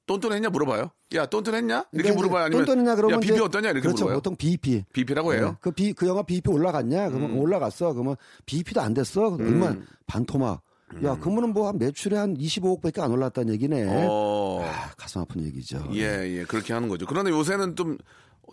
똔똔했냐 0.06 0.50
물어봐요. 0.50 0.90
야, 1.14 1.26
똔똔했냐? 1.26 1.86
이렇게 1.92 2.10
그러니까 2.10 2.14
물어봐요. 2.14 2.44
아니면 2.46 2.64
똔똔했냐 2.64 2.94
그러면 2.96 3.16
야, 3.16 3.20
이제- 3.24 3.40
어떠냐? 3.40 3.70
이렇게 3.70 3.80
그렇죠. 3.82 4.04
물어봐요. 4.04 4.18
보통 4.18 4.36
BEP. 4.36 4.84
BP라고 4.92 5.34
해요. 5.34 5.48
음. 5.48 5.56
그, 5.60 5.70
비, 5.72 5.92
그 5.92 6.06
영화 6.06 6.22
BEP 6.22 6.48
올라갔냐? 6.50 7.08
그러면 7.10 7.38
올라갔어. 7.38 7.92
그러면 7.92 8.16
BEP도 8.46 8.80
안 8.80 8.94
됐어. 8.94 9.34
얼마? 9.34 9.74
반토막. 10.06 10.62
야, 11.02 11.16
그러면은 11.18 11.52
뭐한 11.52 11.78
매출에 11.78 12.16
한 12.16 12.36
25억밖에 12.36 13.00
안 13.00 13.10
올랐다는 13.10 13.52
얘기네. 13.54 13.86
어. 14.08 14.62
아, 14.64 14.90
가슴 14.96 15.20
아픈 15.20 15.44
얘기죠. 15.44 15.84
예, 15.94 16.22
예. 16.38 16.44
그렇게 16.44 16.72
하는 16.72 16.88
거죠. 16.88 17.06
그런데 17.06 17.32
요새는 17.32 17.74
좀 17.74 17.98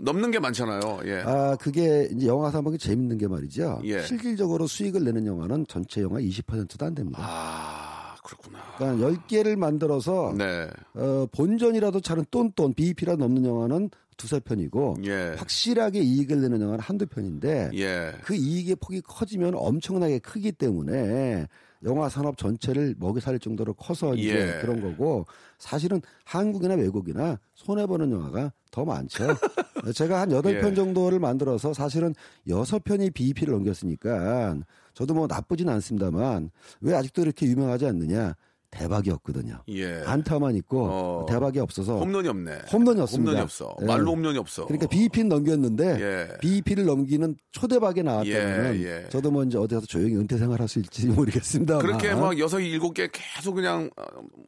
넘는 0.02 0.32
게 0.32 0.40
많잖아요. 0.40 1.02
예. 1.06 1.22
아, 1.24 1.56
그게 1.58 2.10
이제 2.12 2.26
영화 2.26 2.50
사먹이 2.50 2.80
재밌는 2.80 3.20
게 3.20 3.28
말이죠. 3.28 3.82
예. 3.84 4.02
실질적으로 4.02 4.66
수익을 4.66 5.04
내는 5.04 5.28
영화는 5.28 5.68
전체 5.70 6.02
영화 6.02 6.20
20%도 6.20 6.84
안 6.84 6.96
됩니다. 6.96 7.20
아, 7.22 7.93
그렇구나. 8.24 8.60
그러니까 8.78 9.08
10개를 9.08 9.56
만들어서 9.56 10.34
네. 10.38 10.68
어, 10.96 11.28
본전이라도 11.32 12.00
차는 12.02 12.26
똔똔 12.32 12.76
BEP라 12.76 13.16
넘는 13.16 13.46
영화는 13.46 13.90
두세 14.18 14.40
편이고 14.40 14.98
예. 15.06 15.36
확실하게 15.38 16.00
이익을 16.02 16.42
내는 16.42 16.62
영화는 16.62 16.80
한두 16.80 17.06
편인데 17.08 17.72
예. 17.74 18.14
그 18.24 18.36
이익의 18.36 18.78
폭이 18.78 19.02
커지면 19.02 19.54
엄청나게 19.56 20.20
크기 20.20 20.52
때문에 20.52 21.48
영화 21.84 22.08
산업 22.08 22.38
전체를 22.38 22.96
먹여 22.98 23.20
살릴 23.20 23.40
정도로 23.40 23.74
커서 23.74 24.16
이제 24.16 24.56
예. 24.56 24.62
그런 24.62 24.82
거고 24.82 25.26
사실은 25.58 26.02
한국이나 26.24 26.76
외국이나 26.76 27.40
손해 27.56 27.86
보는 27.86 28.12
영화가 28.12 28.54
더 28.72 28.86
많죠. 28.86 29.26
제가 29.94 30.22
한 30.22 30.32
여덟 30.32 30.60
편 30.62 30.72
예. 30.72 30.76
정도를 30.76 31.20
만들어서 31.20 31.74
사실은 31.74 32.16
여섯 32.48 32.84
편이 32.84 33.12
BEP를 33.12 33.54
넘겼으니까 33.54 34.58
저도 34.94 35.14
뭐 35.14 35.28
나쁘진 35.28 35.70
않습니다만 35.70 36.52
왜 36.82 36.96
아직도 36.96 37.22
이렇게 37.22 37.46
유명하지 37.46 37.86
않느냐? 37.86 38.36
대박이었거든요. 38.74 39.60
예. 39.70 40.02
안타만 40.06 40.56
있고 40.58 40.86
어. 40.90 41.26
대박이 41.30 41.60
없어서 41.60 41.98
홈런이 42.00 42.28
없네. 42.28 42.60
홈런이 42.72 43.00
없습니다. 43.02 43.32
홈런이 43.32 43.44
없어. 43.44 43.76
예. 43.82 43.86
말로 43.86 44.12
홈런이 44.12 44.38
없어. 44.38 44.66
그러니까 44.66 44.88
BEP는 44.88 45.30
넘겼는데 45.30 45.98
예. 46.02 46.38
BEP를 46.40 46.86
넘기는 46.86 47.36
초대박에 47.52 48.02
나왔다면 48.02 48.76
예, 48.76 48.84
예. 49.04 49.10
저도 49.10 49.32
뭐 49.32 49.44
이제 49.44 49.58
어디 49.58 49.76
가서 49.76 49.88
조용히 49.88 50.16
은퇴 50.18 50.38
생활할 50.38 50.68
수 50.68 50.80
있을지 50.80 51.08
모르겠습니다. 51.08 51.80
그렇게 51.80 52.14
막 52.16 52.38
여섯 52.40 52.60
일곱 52.60 52.94
개 52.94 53.08
계속 53.12 53.54
그냥 53.56 53.90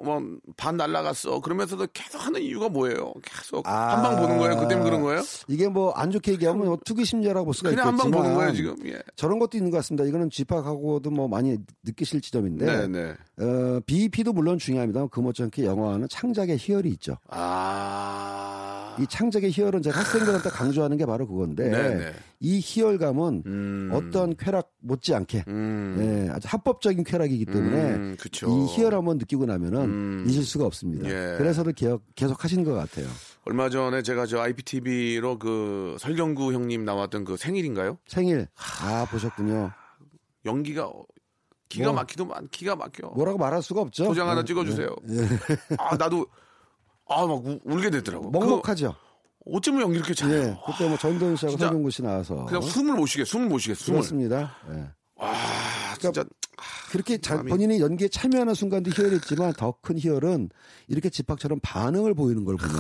뭐반 0.03 0.77
날라갔어. 0.77 1.39
그러면서도 1.39 1.87
계속 1.93 2.25
하는 2.25 2.41
이유가 2.41 2.69
뭐예요? 2.69 3.13
계속 3.23 3.67
아. 3.67 3.95
한방 3.95 4.21
보는 4.21 4.37
거예요. 4.37 4.59
그 4.59 4.67
때문에 4.67 4.83
그런 4.89 5.01
거예요? 5.01 5.21
이게 5.47 5.67
뭐 5.67 5.93
안 5.95 6.11
좋게 6.11 6.33
얘기하면 6.33 6.65
뭐 6.65 6.77
투기 6.83 7.05
심리라고 7.05 7.45
볼 7.45 7.53
수가 7.53 7.69
그냥 7.69 7.87
한 7.87 7.93
있겠지만 7.93 8.11
방 8.11 8.21
보는 8.23 8.35
거예요 8.35 8.53
지금. 8.53 8.75
예. 8.85 8.99
저런 9.15 9.39
것도 9.39 9.57
있는 9.57 9.71
것 9.71 9.77
같습니다. 9.77 10.03
이거는 10.03 10.29
집학하고도 10.29 11.09
뭐 11.11 11.27
많이 11.27 11.57
느끼실 11.83 12.21
지점인데 12.21 12.65
네, 12.65 12.87
네. 12.87 13.13
어, 13.43 13.79
BEP 13.85 14.14
도 14.23 14.33
물론 14.33 14.57
중요합니다만 14.57 15.09
그 15.09 15.19
못지않게 15.19 15.65
영화는 15.65 16.07
창작의 16.09 16.57
희열이 16.57 16.89
있죠. 16.89 17.17
아. 17.29 18.95
이 18.99 19.05
창작의 19.07 19.51
희열은 19.51 19.81
제가 19.81 19.99
학생들한테 19.99 20.49
강조하는 20.49 20.97
게 20.97 21.05
바로 21.05 21.27
그건데 21.27 21.69
네, 21.69 21.95
네. 21.95 22.13
이 22.39 22.59
희열감은 22.63 23.43
음. 23.45 23.89
어떤 23.93 24.35
쾌락 24.37 24.71
못지않게 24.79 25.45
음. 25.47 25.97
예, 25.99 26.31
아주 26.31 26.47
합법적인 26.49 27.03
쾌락이기 27.03 27.45
때문에 27.45 27.95
음. 27.95 28.17
이 28.21 28.65
희열 28.67 28.93
한번 28.93 29.17
느끼고 29.17 29.45
나면은 29.45 29.81
음. 29.81 30.25
잊을 30.27 30.43
수가 30.43 30.65
없습니다. 30.65 31.07
예. 31.09 31.37
그래서도 31.37 31.71
계속, 31.73 32.03
계속 32.15 32.43
하시는 32.43 32.63
것 32.63 32.73
같아요. 32.73 33.07
얼마 33.45 33.69
전에 33.69 34.01
제가 34.01 34.25
저 34.25 34.39
IPTV로 34.39 35.39
그 35.39 35.97
설경구 35.99 36.53
형님 36.53 36.85
나왔던 36.85 37.25
그 37.25 37.37
생일인가요? 37.37 37.97
생일 38.07 38.47
아 38.81 39.05
보셨군요. 39.11 39.71
연기가 40.45 40.91
기가 41.69 41.85
뭐. 41.85 41.93
막히도 41.95 42.25
만 42.25 42.47
기가 42.51 42.75
막혀. 42.75 43.07
뭐라고 43.07 43.37
말할 43.37 43.61
수가 43.61 43.81
없죠. 43.81 44.05
도장 44.05 44.29
하나 44.29 44.41
예, 44.41 44.45
찍어주세요. 44.45 44.95
예. 45.09 45.27
아 45.77 45.95
나도 45.97 46.25
아 47.07 47.25
막 47.25 47.43
울게 47.63 47.89
되더라고. 47.89 48.29
먹먹하죠. 48.31 48.95
그 49.43 49.51
어쩌면 49.55 49.81
연기 49.83 49.97
이렇게 49.97 50.13
잘해요. 50.13 50.41
예, 50.43 50.57
그때 50.65 50.87
뭐 50.87 50.97
전도연 50.97 51.35
씨하고 51.35 51.57
설경구 51.57 51.91
씨 51.91 52.01
나와서 52.01 52.45
그냥 52.45 52.61
숨을 52.61 52.95
못 52.95 53.05
쉬게, 53.07 53.25
숨을 53.25 53.47
못 53.47 53.59
쉬게, 53.59 53.73
숨을. 53.75 53.99
그렇습니다. 53.99 54.55
예. 54.71 54.89
와, 55.15 55.33
진짜 55.99 56.23
그렇게 56.91 57.17
자, 57.19 57.41
본인이 57.41 57.79
연기에 57.79 58.07
참여하는 58.07 58.53
순간도 58.53 58.91
희열이 58.91 59.17
있지만 59.17 59.53
더 59.53 59.73
큰 59.81 59.97
희열은 59.99 60.49
이렇게 60.87 61.09
집학처럼 61.09 61.59
반응을 61.61 62.13
보이는 62.15 62.43
걸 62.45 62.57
보면 62.57 62.75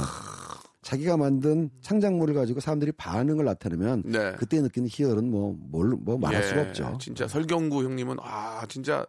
자기가 0.85 1.17
만든 1.17 1.71
창작물을 1.81 2.35
가지고 2.35 2.59
사람들이 2.59 2.91
반응을 2.91 3.43
나타내면 3.43 4.03
네. 4.05 4.33
그때 4.37 4.61
느끼는 4.61 4.87
희열은 4.91 5.31
뭐, 5.31 5.55
뭘, 5.57 5.95
뭐 5.99 6.15
말할 6.19 6.43
예, 6.43 6.47
수가 6.47 6.61
없죠. 6.61 6.97
진짜 7.01 7.27
설경구 7.27 7.83
형님은 7.83 8.17
아 8.21 8.63
진짜 8.69 9.03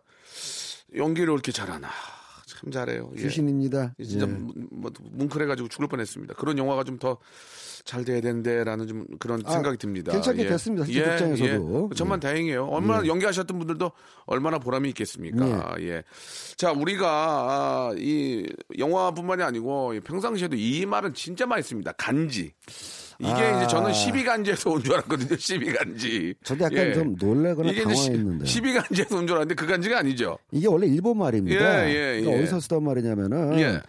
연기를 0.96 1.34
이렇게 1.34 1.52
잘하나. 1.52 1.88
참 2.56 2.70
잘해요. 2.70 3.10
예. 3.16 3.22
귀신입니다. 3.22 3.94
진짜 4.04 4.26
예. 4.26 4.30
문- 4.30 4.68
뭐, 4.70 4.90
뭉클해가지고 5.12 5.68
죽을 5.68 5.86
뻔했습니다. 5.88 6.34
그런 6.34 6.58
영화가 6.58 6.84
좀 6.84 6.98
더 6.98 7.18
잘 7.84 8.04
돼야 8.04 8.20
되는데라는 8.20 8.88
좀 8.88 9.06
그런 9.20 9.42
아, 9.46 9.52
생각이 9.52 9.76
듭니다. 9.78 10.10
괜찮게 10.10 10.48
됐습니다. 10.48 10.84
실제 10.86 11.04
극장에서도. 11.08 11.90
정말 11.94 12.18
다행이에요. 12.18 12.64
얼마나 12.66 13.06
연기하셨던 13.06 13.56
분들도 13.60 13.92
얼마나 14.24 14.58
보람이 14.58 14.88
있겠습니까? 14.88 15.76
예. 15.82 16.02
자, 16.56 16.72
우리가 16.72 17.06
아, 17.08 17.94
이 17.96 18.44
영화뿐만이 18.76 19.40
아니고 19.44 19.94
이 19.94 20.00
평상시에도 20.00 20.56
이 20.56 20.84
말은 20.84 21.14
진짜 21.14 21.46
많이 21.46 21.62
씁니다. 21.62 21.92
간지. 21.92 22.52
이게 23.18 23.30
아. 23.32 23.56
이제 23.58 23.66
저는 23.68 23.90
12간지에서 23.92 24.72
온 24.72 24.82
줄 24.82 24.94
알았거든요. 24.94 25.36
12간지. 25.36 26.34
저도 26.44 26.64
약간 26.64 26.78
예. 26.78 26.92
좀 26.94 27.16
놀래거나 27.18 27.70
이게 27.70 27.82
당황했는데 27.82 28.44
12간지에서 28.44 29.12
온 29.16 29.26
줄 29.26 29.36
알았는데 29.36 29.54
그 29.54 29.66
간지가 29.66 29.98
아니죠. 29.98 30.38
이게 30.52 30.66
원래 30.68 30.86
일본 30.86 31.18
말입니다. 31.18 31.88
예, 31.88 31.90
예, 31.90 32.20
그러니까 32.20 32.32
예. 32.32 32.38
어디서 32.42 32.60
쓰던 32.60 32.82
말이냐면은 32.84 33.58
예. 33.60 33.80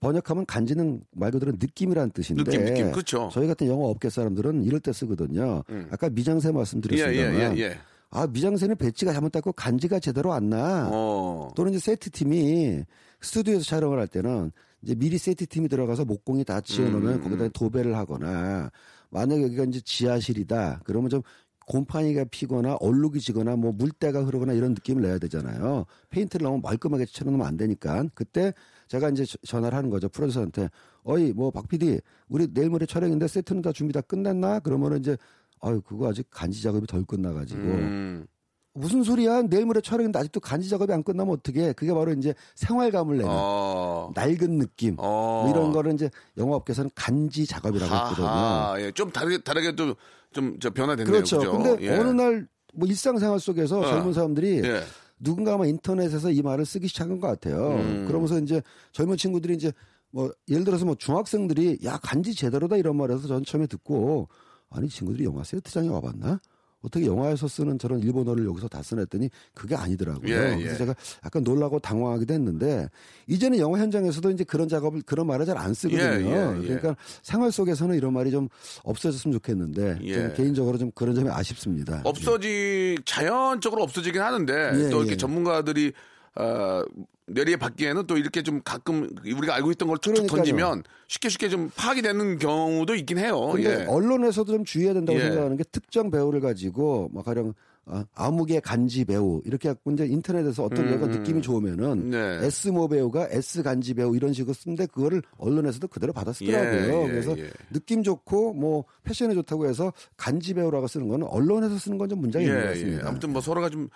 번역하면 0.00 0.44
간지는 0.46 1.00
말 1.12 1.30
그대로 1.30 1.52
느낌이란 1.52 2.10
뜻인데 2.10 2.44
느낌, 2.44 2.64
느낌. 2.64 2.92
그렇죠. 2.92 3.30
저희 3.32 3.46
같은 3.46 3.66
영어 3.68 3.86
업계 3.86 4.10
사람들은 4.10 4.64
이럴 4.64 4.80
때 4.80 4.92
쓰거든요. 4.92 5.62
아까 5.90 6.10
미장센 6.10 6.48
예, 6.48 6.52
말씀드렸습니다만 6.52 7.58
예. 7.58 7.78
아 8.10 8.26
미장센은 8.26 8.76
배치가 8.76 9.12
잘못됐고 9.12 9.52
간지가 9.54 9.98
제대로 10.00 10.32
안 10.34 10.50
나. 10.50 10.88
어. 10.92 11.48
또는 11.56 11.72
이제 11.72 11.80
세트 11.80 12.10
팀이 12.10 12.82
스튜디오에서 13.22 13.64
촬영을 13.64 13.98
할 13.98 14.06
때는 14.06 14.52
이제 14.84 14.94
미리 14.94 15.16
세트 15.18 15.46
팀이 15.46 15.68
들어가서 15.68 16.04
목공이 16.04 16.44
다 16.44 16.60
지어놓으면 16.60 17.14
음, 17.14 17.22
거기다 17.22 17.48
도배를 17.48 17.96
하거나 17.96 18.70
만약 19.10 19.42
여기가 19.42 19.64
이제 19.64 19.80
지하실이다 19.80 20.82
그러면 20.84 21.08
좀 21.10 21.22
곰팡이가 21.66 22.24
피거나 22.30 22.74
얼룩이 22.80 23.20
지거나 23.20 23.56
뭐 23.56 23.72
물때가 23.72 24.22
흐르거나 24.24 24.52
이런 24.52 24.72
느낌을 24.72 25.00
내야 25.02 25.16
되잖아요. 25.18 25.86
페인트를 26.10 26.44
너무 26.44 26.60
말끔하게 26.62 27.06
쳐놓으면 27.06 27.46
안 27.46 27.56
되니까. 27.56 28.04
그때 28.14 28.52
제가 28.88 29.08
이제 29.08 29.24
저- 29.24 29.38
전화를 29.46 29.74
하는 29.78 29.88
거죠 29.88 30.10
프로듀서한테. 30.10 30.68
어이 31.04 31.32
뭐 31.32 31.50
박 31.50 31.66
PD 31.68 32.00
우리 32.28 32.52
내일 32.52 32.68
모레 32.68 32.84
촬영인데 32.84 33.28
세트는 33.28 33.62
다 33.62 33.72
준비 33.72 33.94
다 33.94 34.02
끝났나? 34.02 34.60
그러면은 34.60 34.98
이제 35.00 35.16
아유 35.62 35.80
그거 35.80 36.10
아직 36.10 36.26
간지 36.30 36.62
작업이 36.62 36.86
덜 36.86 37.02
끝나가지고. 37.06 37.62
음. 37.62 38.26
무슨 38.74 39.02
소리야? 39.02 39.42
내일 39.42 39.66
모레 39.66 39.80
촬영인데 39.80 40.18
아직도 40.18 40.40
간지 40.40 40.68
작업이 40.68 40.92
안 40.92 41.02
끝나면 41.02 41.32
어떻게? 41.34 41.72
그게 41.72 41.92
바로 41.94 42.12
이제 42.12 42.34
생활감을 42.56 43.18
내는 43.18 43.30
어. 43.32 44.10
낡은 44.14 44.58
느낌 44.58 44.96
어. 44.98 45.42
뭐 45.44 45.50
이런 45.50 45.72
거를 45.72 45.94
이제 45.94 46.10
영화업계에서는 46.36 46.90
간지 46.94 47.46
작업이라고 47.46 47.94
했거든요. 47.94 48.26
하하, 48.26 48.80
예, 48.80 48.90
좀 48.92 49.10
다르게 49.12 49.38
다르게 49.38 49.76
또좀저 49.76 50.70
변화됐네요. 50.70 51.12
그렇죠. 51.12 51.38
그죠? 51.38 51.52
근데 51.52 51.84
예. 51.86 51.96
어느 51.96 52.08
날 52.10 52.54
뭐 52.74 52.86
일상생활 52.88 53.40
속에서 53.40 53.80
어. 53.80 53.86
젊은 53.86 54.12
사람들이 54.12 54.62
예. 54.64 54.82
누군가 55.18 55.54
아마 55.54 55.66
인터넷에서 55.66 56.30
이 56.30 56.42
말을 56.42 56.66
쓰기 56.66 56.88
시작한 56.88 57.20
것 57.20 57.28
같아요. 57.28 57.76
음. 57.76 58.04
그러면서 58.06 58.38
이제 58.38 58.60
젊은 58.92 59.16
친구들이 59.16 59.54
이제 59.54 59.72
뭐 60.10 60.30
예를 60.48 60.64
들어서 60.64 60.84
뭐 60.84 60.94
중학생들이 60.96 61.78
야 61.84 61.98
간지 62.02 62.34
제대로다 62.34 62.76
이런 62.76 62.96
말에서 62.96 63.26
전 63.26 63.44
처음에 63.44 63.66
듣고 63.66 64.28
아니 64.70 64.88
친구들이 64.88 65.24
영화 65.24 65.44
세트장에 65.44 65.88
와봤나? 65.88 66.40
어떻게 66.84 67.06
영화에서 67.06 67.48
쓰는 67.48 67.78
저런 67.78 68.00
일본어를 68.00 68.44
여기서 68.44 68.68
다 68.68 68.82
쓰냈더니 68.82 69.30
그게 69.54 69.74
아니더라고요. 69.74 70.32
예, 70.32 70.56
예. 70.58 70.62
그래서 70.62 70.78
제가 70.78 70.94
약간 71.24 71.42
놀라고 71.42 71.78
당황하기도 71.78 72.34
했는데 72.34 72.88
이제는 73.26 73.58
영화 73.58 73.78
현장에서도 73.78 74.30
이제 74.30 74.44
그런 74.44 74.68
작업을 74.68 75.02
그런 75.06 75.26
말을 75.26 75.46
잘 75.46 75.54
안 75.54 75.72
쓰거든요. 75.72 76.30
예, 76.30 76.58
예, 76.58 76.62
예. 76.62 76.66
그러니까 76.66 76.96
생활 77.22 77.52
속에서는 77.52 77.96
이런 77.96 78.12
말이 78.12 78.30
좀 78.30 78.48
없어졌으면 78.82 79.32
좋겠는데 79.34 79.98
예. 80.02 80.14
저는 80.14 80.34
개인적으로 80.34 80.76
좀 80.78 80.90
그런 80.94 81.14
점이 81.14 81.30
아쉽습니다. 81.30 82.02
없어지 82.04 82.98
자연적으로 83.04 83.82
없어지긴 83.84 84.20
하는데 84.20 84.52
예, 84.74 84.90
또 84.90 84.98
이렇게 84.98 85.12
예. 85.12 85.16
전문가들이 85.16 85.92
어, 86.36 86.82
뇌리에 87.26 87.56
받기에는 87.56 88.06
또 88.06 88.16
이렇게 88.18 88.42
좀 88.42 88.60
가끔 88.64 89.08
우리가 89.24 89.54
알고 89.54 89.70
있던 89.72 89.88
걸 89.88 89.96
툭툭 89.98 90.26
그러니까요. 90.26 90.36
던지면 90.38 90.82
쉽게 91.08 91.28
쉽게 91.30 91.48
좀 91.48 91.70
파악이 91.74 92.02
되는 92.02 92.38
경우도 92.38 92.94
있긴 92.96 93.18
해요. 93.18 93.40
근데 93.52 93.82
예. 93.82 93.86
언론에서도 93.86 94.52
좀 94.52 94.64
주의해야 94.64 94.94
된다고 94.94 95.18
예. 95.18 95.24
생각하는 95.24 95.56
게 95.56 95.64
특정 95.72 96.10
배우를 96.10 96.40
가지고 96.40 97.08
막 97.12 97.24
가령 97.24 97.54
아, 97.86 98.02
아무개 98.14 98.60
간지 98.60 99.04
배우 99.04 99.42
이렇게 99.44 99.68
갖고 99.68 99.90
이제 99.92 100.06
인터넷에서 100.06 100.64
어떤 100.64 100.86
음, 100.86 100.90
배우가 100.90 101.06
음. 101.06 101.10
느낌이 101.12 101.42
좋으면은 101.42 102.08
네. 102.10 102.38
S모 102.46 102.88
배우가 102.88 103.28
S 103.30 103.62
간지 103.62 103.92
배우 103.92 104.16
이런 104.16 104.32
식으로 104.32 104.54
쓰는데 104.54 104.86
그거를 104.86 105.22
언론에서도 105.36 105.86
그대로 105.88 106.12
받아쓰더라고요. 106.14 107.02
예, 107.02 107.02
예, 107.04 107.08
그래서 107.08 107.36
예. 107.38 107.50
느낌 107.70 108.02
좋고 108.02 108.54
뭐 108.54 108.84
패션에 109.02 109.34
좋다고 109.34 109.66
해서 109.66 109.92
간지 110.16 110.54
배우라고 110.54 110.86
쓰는 110.86 111.08
거는 111.08 111.26
언론에서 111.26 111.76
쓰는 111.78 111.98
건 111.98 112.08
좀 112.08 112.20
문제가 112.20 112.42
있는 112.42 112.56
것 112.58 112.62
예, 112.62 112.64
예. 112.64 112.72
같습니다. 112.74 113.08
아무튼 113.08 113.32
뭐 113.32 113.40
서로가 113.42 113.68
좀 113.68 113.88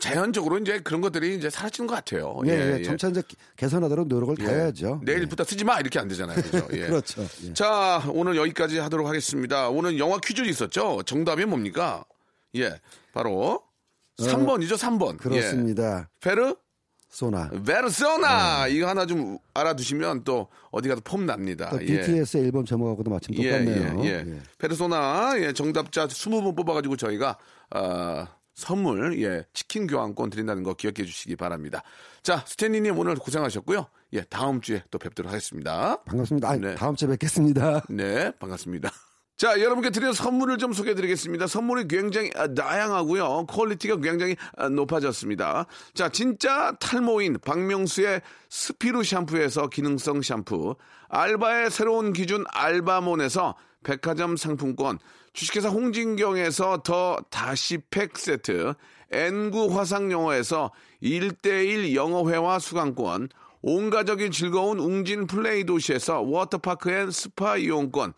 자연적으로 0.00 0.58
이제 0.58 0.80
그런 0.80 1.00
것들이 1.02 1.36
이제 1.36 1.50
사라지는 1.50 1.86
것 1.86 1.94
같아요. 1.94 2.40
예, 2.46 2.50
예, 2.50 2.54
예, 2.54 2.78
예. 2.78 2.82
점차 2.82 3.08
이제 3.08 3.22
개선하도록 3.56 4.08
노력을 4.08 4.36
예. 4.40 4.44
다해야죠. 4.44 5.00
내일부터 5.04 5.44
쓰지 5.44 5.64
마 5.64 5.78
이렇게 5.80 5.98
안 5.98 6.08
되잖아요. 6.08 6.40
그죠? 6.40 6.66
예. 6.72 6.86
그렇죠. 6.86 7.26
예. 7.44 7.52
자, 7.52 8.02
오늘 8.08 8.36
여기까지 8.36 8.78
하도록 8.78 9.06
하겠습니다. 9.06 9.68
오늘 9.68 9.98
영화 9.98 10.18
퀴즈 10.18 10.42
있었죠? 10.42 11.02
정답이 11.04 11.44
뭡니까? 11.44 12.04
예. 12.56 12.80
바로 13.12 13.62
3번이죠, 14.18 14.78
3번. 14.78 15.14
어, 15.14 15.16
그렇습니다. 15.18 16.00
예. 16.00 16.04
페르 16.20 16.54
소나. 17.10 17.50
베르소나 17.66 18.64
네. 18.64 18.72
이거 18.72 18.88
하나 18.88 19.04
좀 19.04 19.36
알아두시면 19.52 20.24
또 20.24 20.48
어디 20.70 20.88
가도 20.88 21.02
폼 21.02 21.26
납니다. 21.26 21.68
또 21.70 21.82
예. 21.82 22.00
BTS 22.00 22.38
의 22.38 22.44
앨범 22.44 22.64
제목하고도 22.64 23.10
마침 23.10 23.34
예, 23.36 23.50
똑같네요. 23.50 24.04
예, 24.04 24.24
예. 24.26 24.38
페르소나 24.56 25.34
예, 25.36 25.52
정답자 25.52 26.06
20분 26.06 26.56
뽑아가지고 26.56 26.96
저희가 26.96 27.36
어, 27.74 28.26
선물 28.54 29.20
예 29.22 29.44
치킨 29.52 29.86
교환권 29.86 30.30
드린다는 30.30 30.62
거 30.62 30.74
기억해 30.74 31.04
주시기 31.04 31.36
바랍니다. 31.36 31.82
자 32.22 32.44
스탠리님 32.46 32.98
오늘 32.98 33.14
고생하셨고요. 33.16 33.86
예 34.14 34.22
다음 34.22 34.60
주에 34.60 34.82
또 34.90 34.98
뵙도록 34.98 35.30
하겠습니다. 35.30 36.02
반갑습니다. 36.04 36.48
아, 36.48 36.56
네. 36.56 36.74
다음 36.74 36.96
주에 36.96 37.08
뵙겠습니다. 37.08 37.82
네, 37.88 38.30
반갑습니다. 38.38 38.90
자, 39.42 39.60
여러분께 39.60 39.90
드리는 39.90 40.12
선물을 40.12 40.58
좀 40.58 40.72
소개해 40.72 40.94
드리겠습니다. 40.94 41.48
선물이 41.48 41.88
굉장히 41.88 42.30
아, 42.36 42.46
다양하고요. 42.46 43.46
quality가 43.46 43.96
굉장히 43.96 44.36
아, 44.56 44.68
높아졌습니다. 44.68 45.66
자, 45.94 46.08
진짜 46.10 46.76
탈모인 46.78 47.38
박명수의 47.44 48.22
스피루 48.50 49.02
샴푸에서 49.02 49.66
기능성 49.66 50.22
샴푸, 50.22 50.76
알바의 51.08 51.72
새로운 51.72 52.12
기준 52.12 52.44
알바몬에서 52.52 53.56
백화점 53.82 54.36
상품권, 54.36 55.00
주식회사 55.32 55.68
홍진경에서 55.68 56.82
더 56.82 57.18
다시 57.30 57.78
팩 57.90 58.18
세트, 58.18 58.74
N구 59.10 59.76
화상영어에서 59.76 60.72
1대1 61.02 61.94
영어회화 61.94 62.58
수강권, 62.58 63.28
온가족이 63.62 64.30
즐거운 64.30 64.78
웅진 64.78 65.26
플레이 65.26 65.64
도시에서 65.64 66.20
워터파크 66.20 66.90
and 66.90 67.10
스파 67.10 67.56
이용권, 67.56 68.12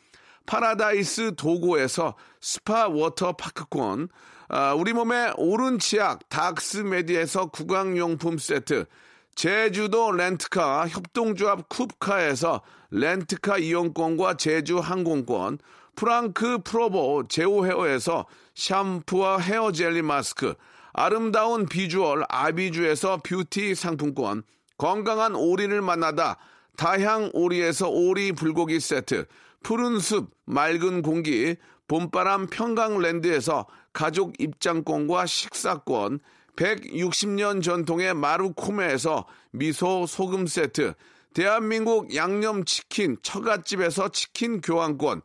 파라다이스 0.47 1.35
도고에서 1.37 2.15
스파 2.41 2.89
워터파크권, 2.89 4.09
아, 4.49 4.75
우리 4.75 4.93
몸에 4.93 5.35
옳은 5.37 5.79
치약 5.79 6.29
닥스메디에서 6.29 7.47
구강용품 7.47 8.39
세트, 8.39 8.87
제주도 9.35 10.13
렌트카 10.13 10.89
협동조합 10.89 11.69
쿱카에서 11.69 12.61
렌트카 12.91 13.59
이용권과 13.59 14.35
제주 14.37 14.79
항공권, 14.79 15.59
프랑크 15.97 16.59
프로보 16.65 17.25
제오 17.29 17.67
헤어에서 17.67 18.27
샴푸와 18.55 19.39
헤어 19.39 19.73
젤리 19.73 20.03
마스크, 20.03 20.55
아름다운 20.93 21.67
비주얼 21.67 22.25
아비주에서 22.29 23.21
뷰티 23.25 23.75
상품권, 23.75 24.43
건강한 24.79 25.35
오리를 25.35 25.81
만나다 25.81 26.39
다향 26.77 27.31
오리에서 27.33 27.89
오리 27.89 28.33
불고기 28.33 28.81
세트, 28.81 29.27
푸른 29.63 29.99
숲 29.99 30.31
맑은 30.45 31.03
공기, 31.03 31.57
봄바람 31.89 32.47
평강랜드에서 32.47 33.67
가족 33.93 34.41
입장권과 34.41 35.27
식사권, 35.27 36.21
160년 36.57 37.63
전통의 37.63 38.15
마루코메에서 38.15 39.27
미소 39.51 40.07
소금 40.07 40.47
세트, 40.47 40.95
대한민국 41.35 42.15
양념치킨 42.15 43.17
처갓집에서 43.23 44.09
치킨 44.11 44.61
교환권, 44.61 45.23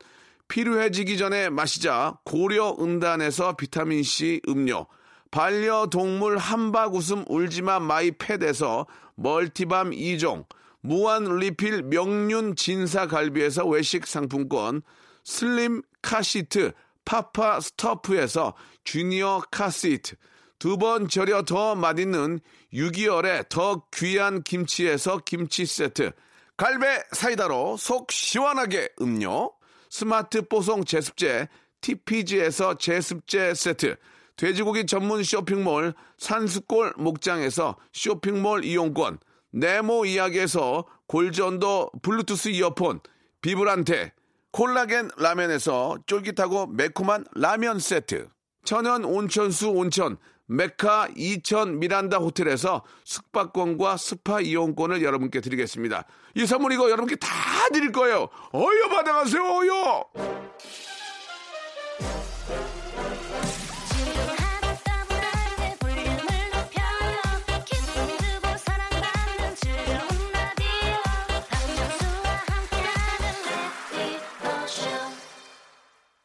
피로해지기 0.50 1.16
전에 1.16 1.48
마시자. 1.48 2.18
고려 2.24 2.76
은단에서 2.78 3.54
비타민C 3.56 4.42
음료, 4.48 4.86
반려동물 5.30 6.38
함박웃음 6.38 7.24
울지마 7.28 7.78
마이 7.78 8.10
펫에서 8.10 8.86
멀티밤 9.14 9.92
2종, 9.92 10.44
무한 10.80 11.38
리필 11.38 11.84
명륜 11.84 12.56
진사 12.56 13.06
갈비에서 13.06 13.64
외식 13.66 14.06
상품권, 14.08 14.82
슬림 15.24 15.82
카시트 16.02 16.72
파파 17.04 17.60
스토프에서 17.60 18.54
주니어 18.82 19.42
카시트, 19.52 20.16
두 20.58 20.76
번 20.76 21.08
절여 21.08 21.42
더 21.42 21.76
맛있는 21.76 22.40
6개월의 22.74 23.48
더 23.48 23.84
귀한 23.94 24.42
김치에서 24.42 25.20
김치 25.24 25.64
세트, 25.64 26.10
갈배 26.56 27.02
사이다로 27.12 27.76
속 27.76 28.10
시원하게 28.10 28.88
음료, 29.00 29.52
스마트 29.90 30.42
뽀송 30.42 30.84
제습제 30.84 31.48
TPG에서 31.80 32.78
제습제 32.78 33.54
세트, 33.54 33.96
돼지고기 34.36 34.86
전문 34.86 35.24
쇼핑몰 35.24 35.94
산수골 36.16 36.94
목장에서 36.96 37.76
쇼핑몰 37.92 38.64
이용권, 38.64 39.18
네모 39.50 40.06
이야기에서 40.06 40.86
골전도 41.08 41.90
블루투스 42.02 42.50
이어폰, 42.50 43.00
비브란테, 43.42 44.12
콜라겐 44.52 45.10
라면에서 45.16 45.98
쫄깃하고 46.06 46.68
매콤한 46.68 47.24
라면 47.34 47.80
세트, 47.80 48.28
천연 48.64 49.04
온천수 49.04 49.70
온천, 49.70 50.18
메카 50.50 51.08
이천 51.16 51.78
미란다 51.78 52.16
호텔에서 52.18 52.82
숙박권과 53.04 53.96
스파 53.96 54.40
이용권을 54.40 55.00
여러분께 55.00 55.40
드리겠습니다. 55.40 56.04
이 56.34 56.44
선물 56.44 56.72
이거 56.72 56.90
여러분께 56.90 57.14
다 57.16 57.28
드릴 57.72 57.92
거예요. 57.92 58.28
어여 58.52 58.88
받아가세요, 58.90 59.42
어여! 59.44 60.39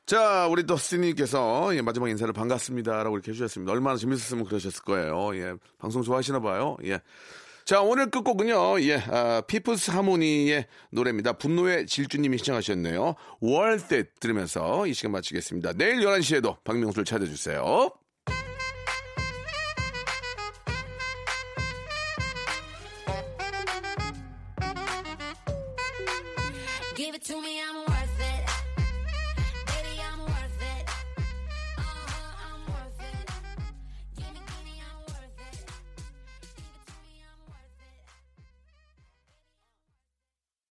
자, 0.05 0.45
우리 0.45 0.63
또 0.63 0.77
스님께서 0.77 1.75
예, 1.75 1.81
마지막 1.81 2.09
인사를 2.09 2.31
반갑습니다라고 2.31 3.15
이렇게 3.15 3.31
해주셨습니다. 3.31 3.71
얼마나 3.71 3.97
재밌었으면 3.97 4.45
그러셨을 4.45 4.83
거예요. 4.83 5.35
예, 5.35 5.55
방송 5.79 6.03
좋아하시나 6.03 6.41
봐요. 6.41 6.77
예. 6.83 6.99
자, 7.63 7.81
오늘 7.81 8.11
끝곡은요, 8.11 8.81
예, 8.81 8.97
아, 8.97 9.41
피프스 9.47 9.89
하모니의 9.89 10.67
노래입니다. 10.91 11.33
분노의 11.33 11.87
질주님이 11.87 12.37
시청하셨네요. 12.37 13.15
월대 13.41 14.03
들으면서 14.19 14.85
이 14.85 14.93
시간 14.93 15.11
마치겠습니다. 15.11 15.73
내일 15.73 16.01
11시에도 16.01 16.63
박명수를 16.63 17.03
찾아주세요. 17.03 17.89
Give 26.95 27.15
it 27.15 27.25
to 27.25 27.41
me, 27.41 27.59
I'm 27.59 27.94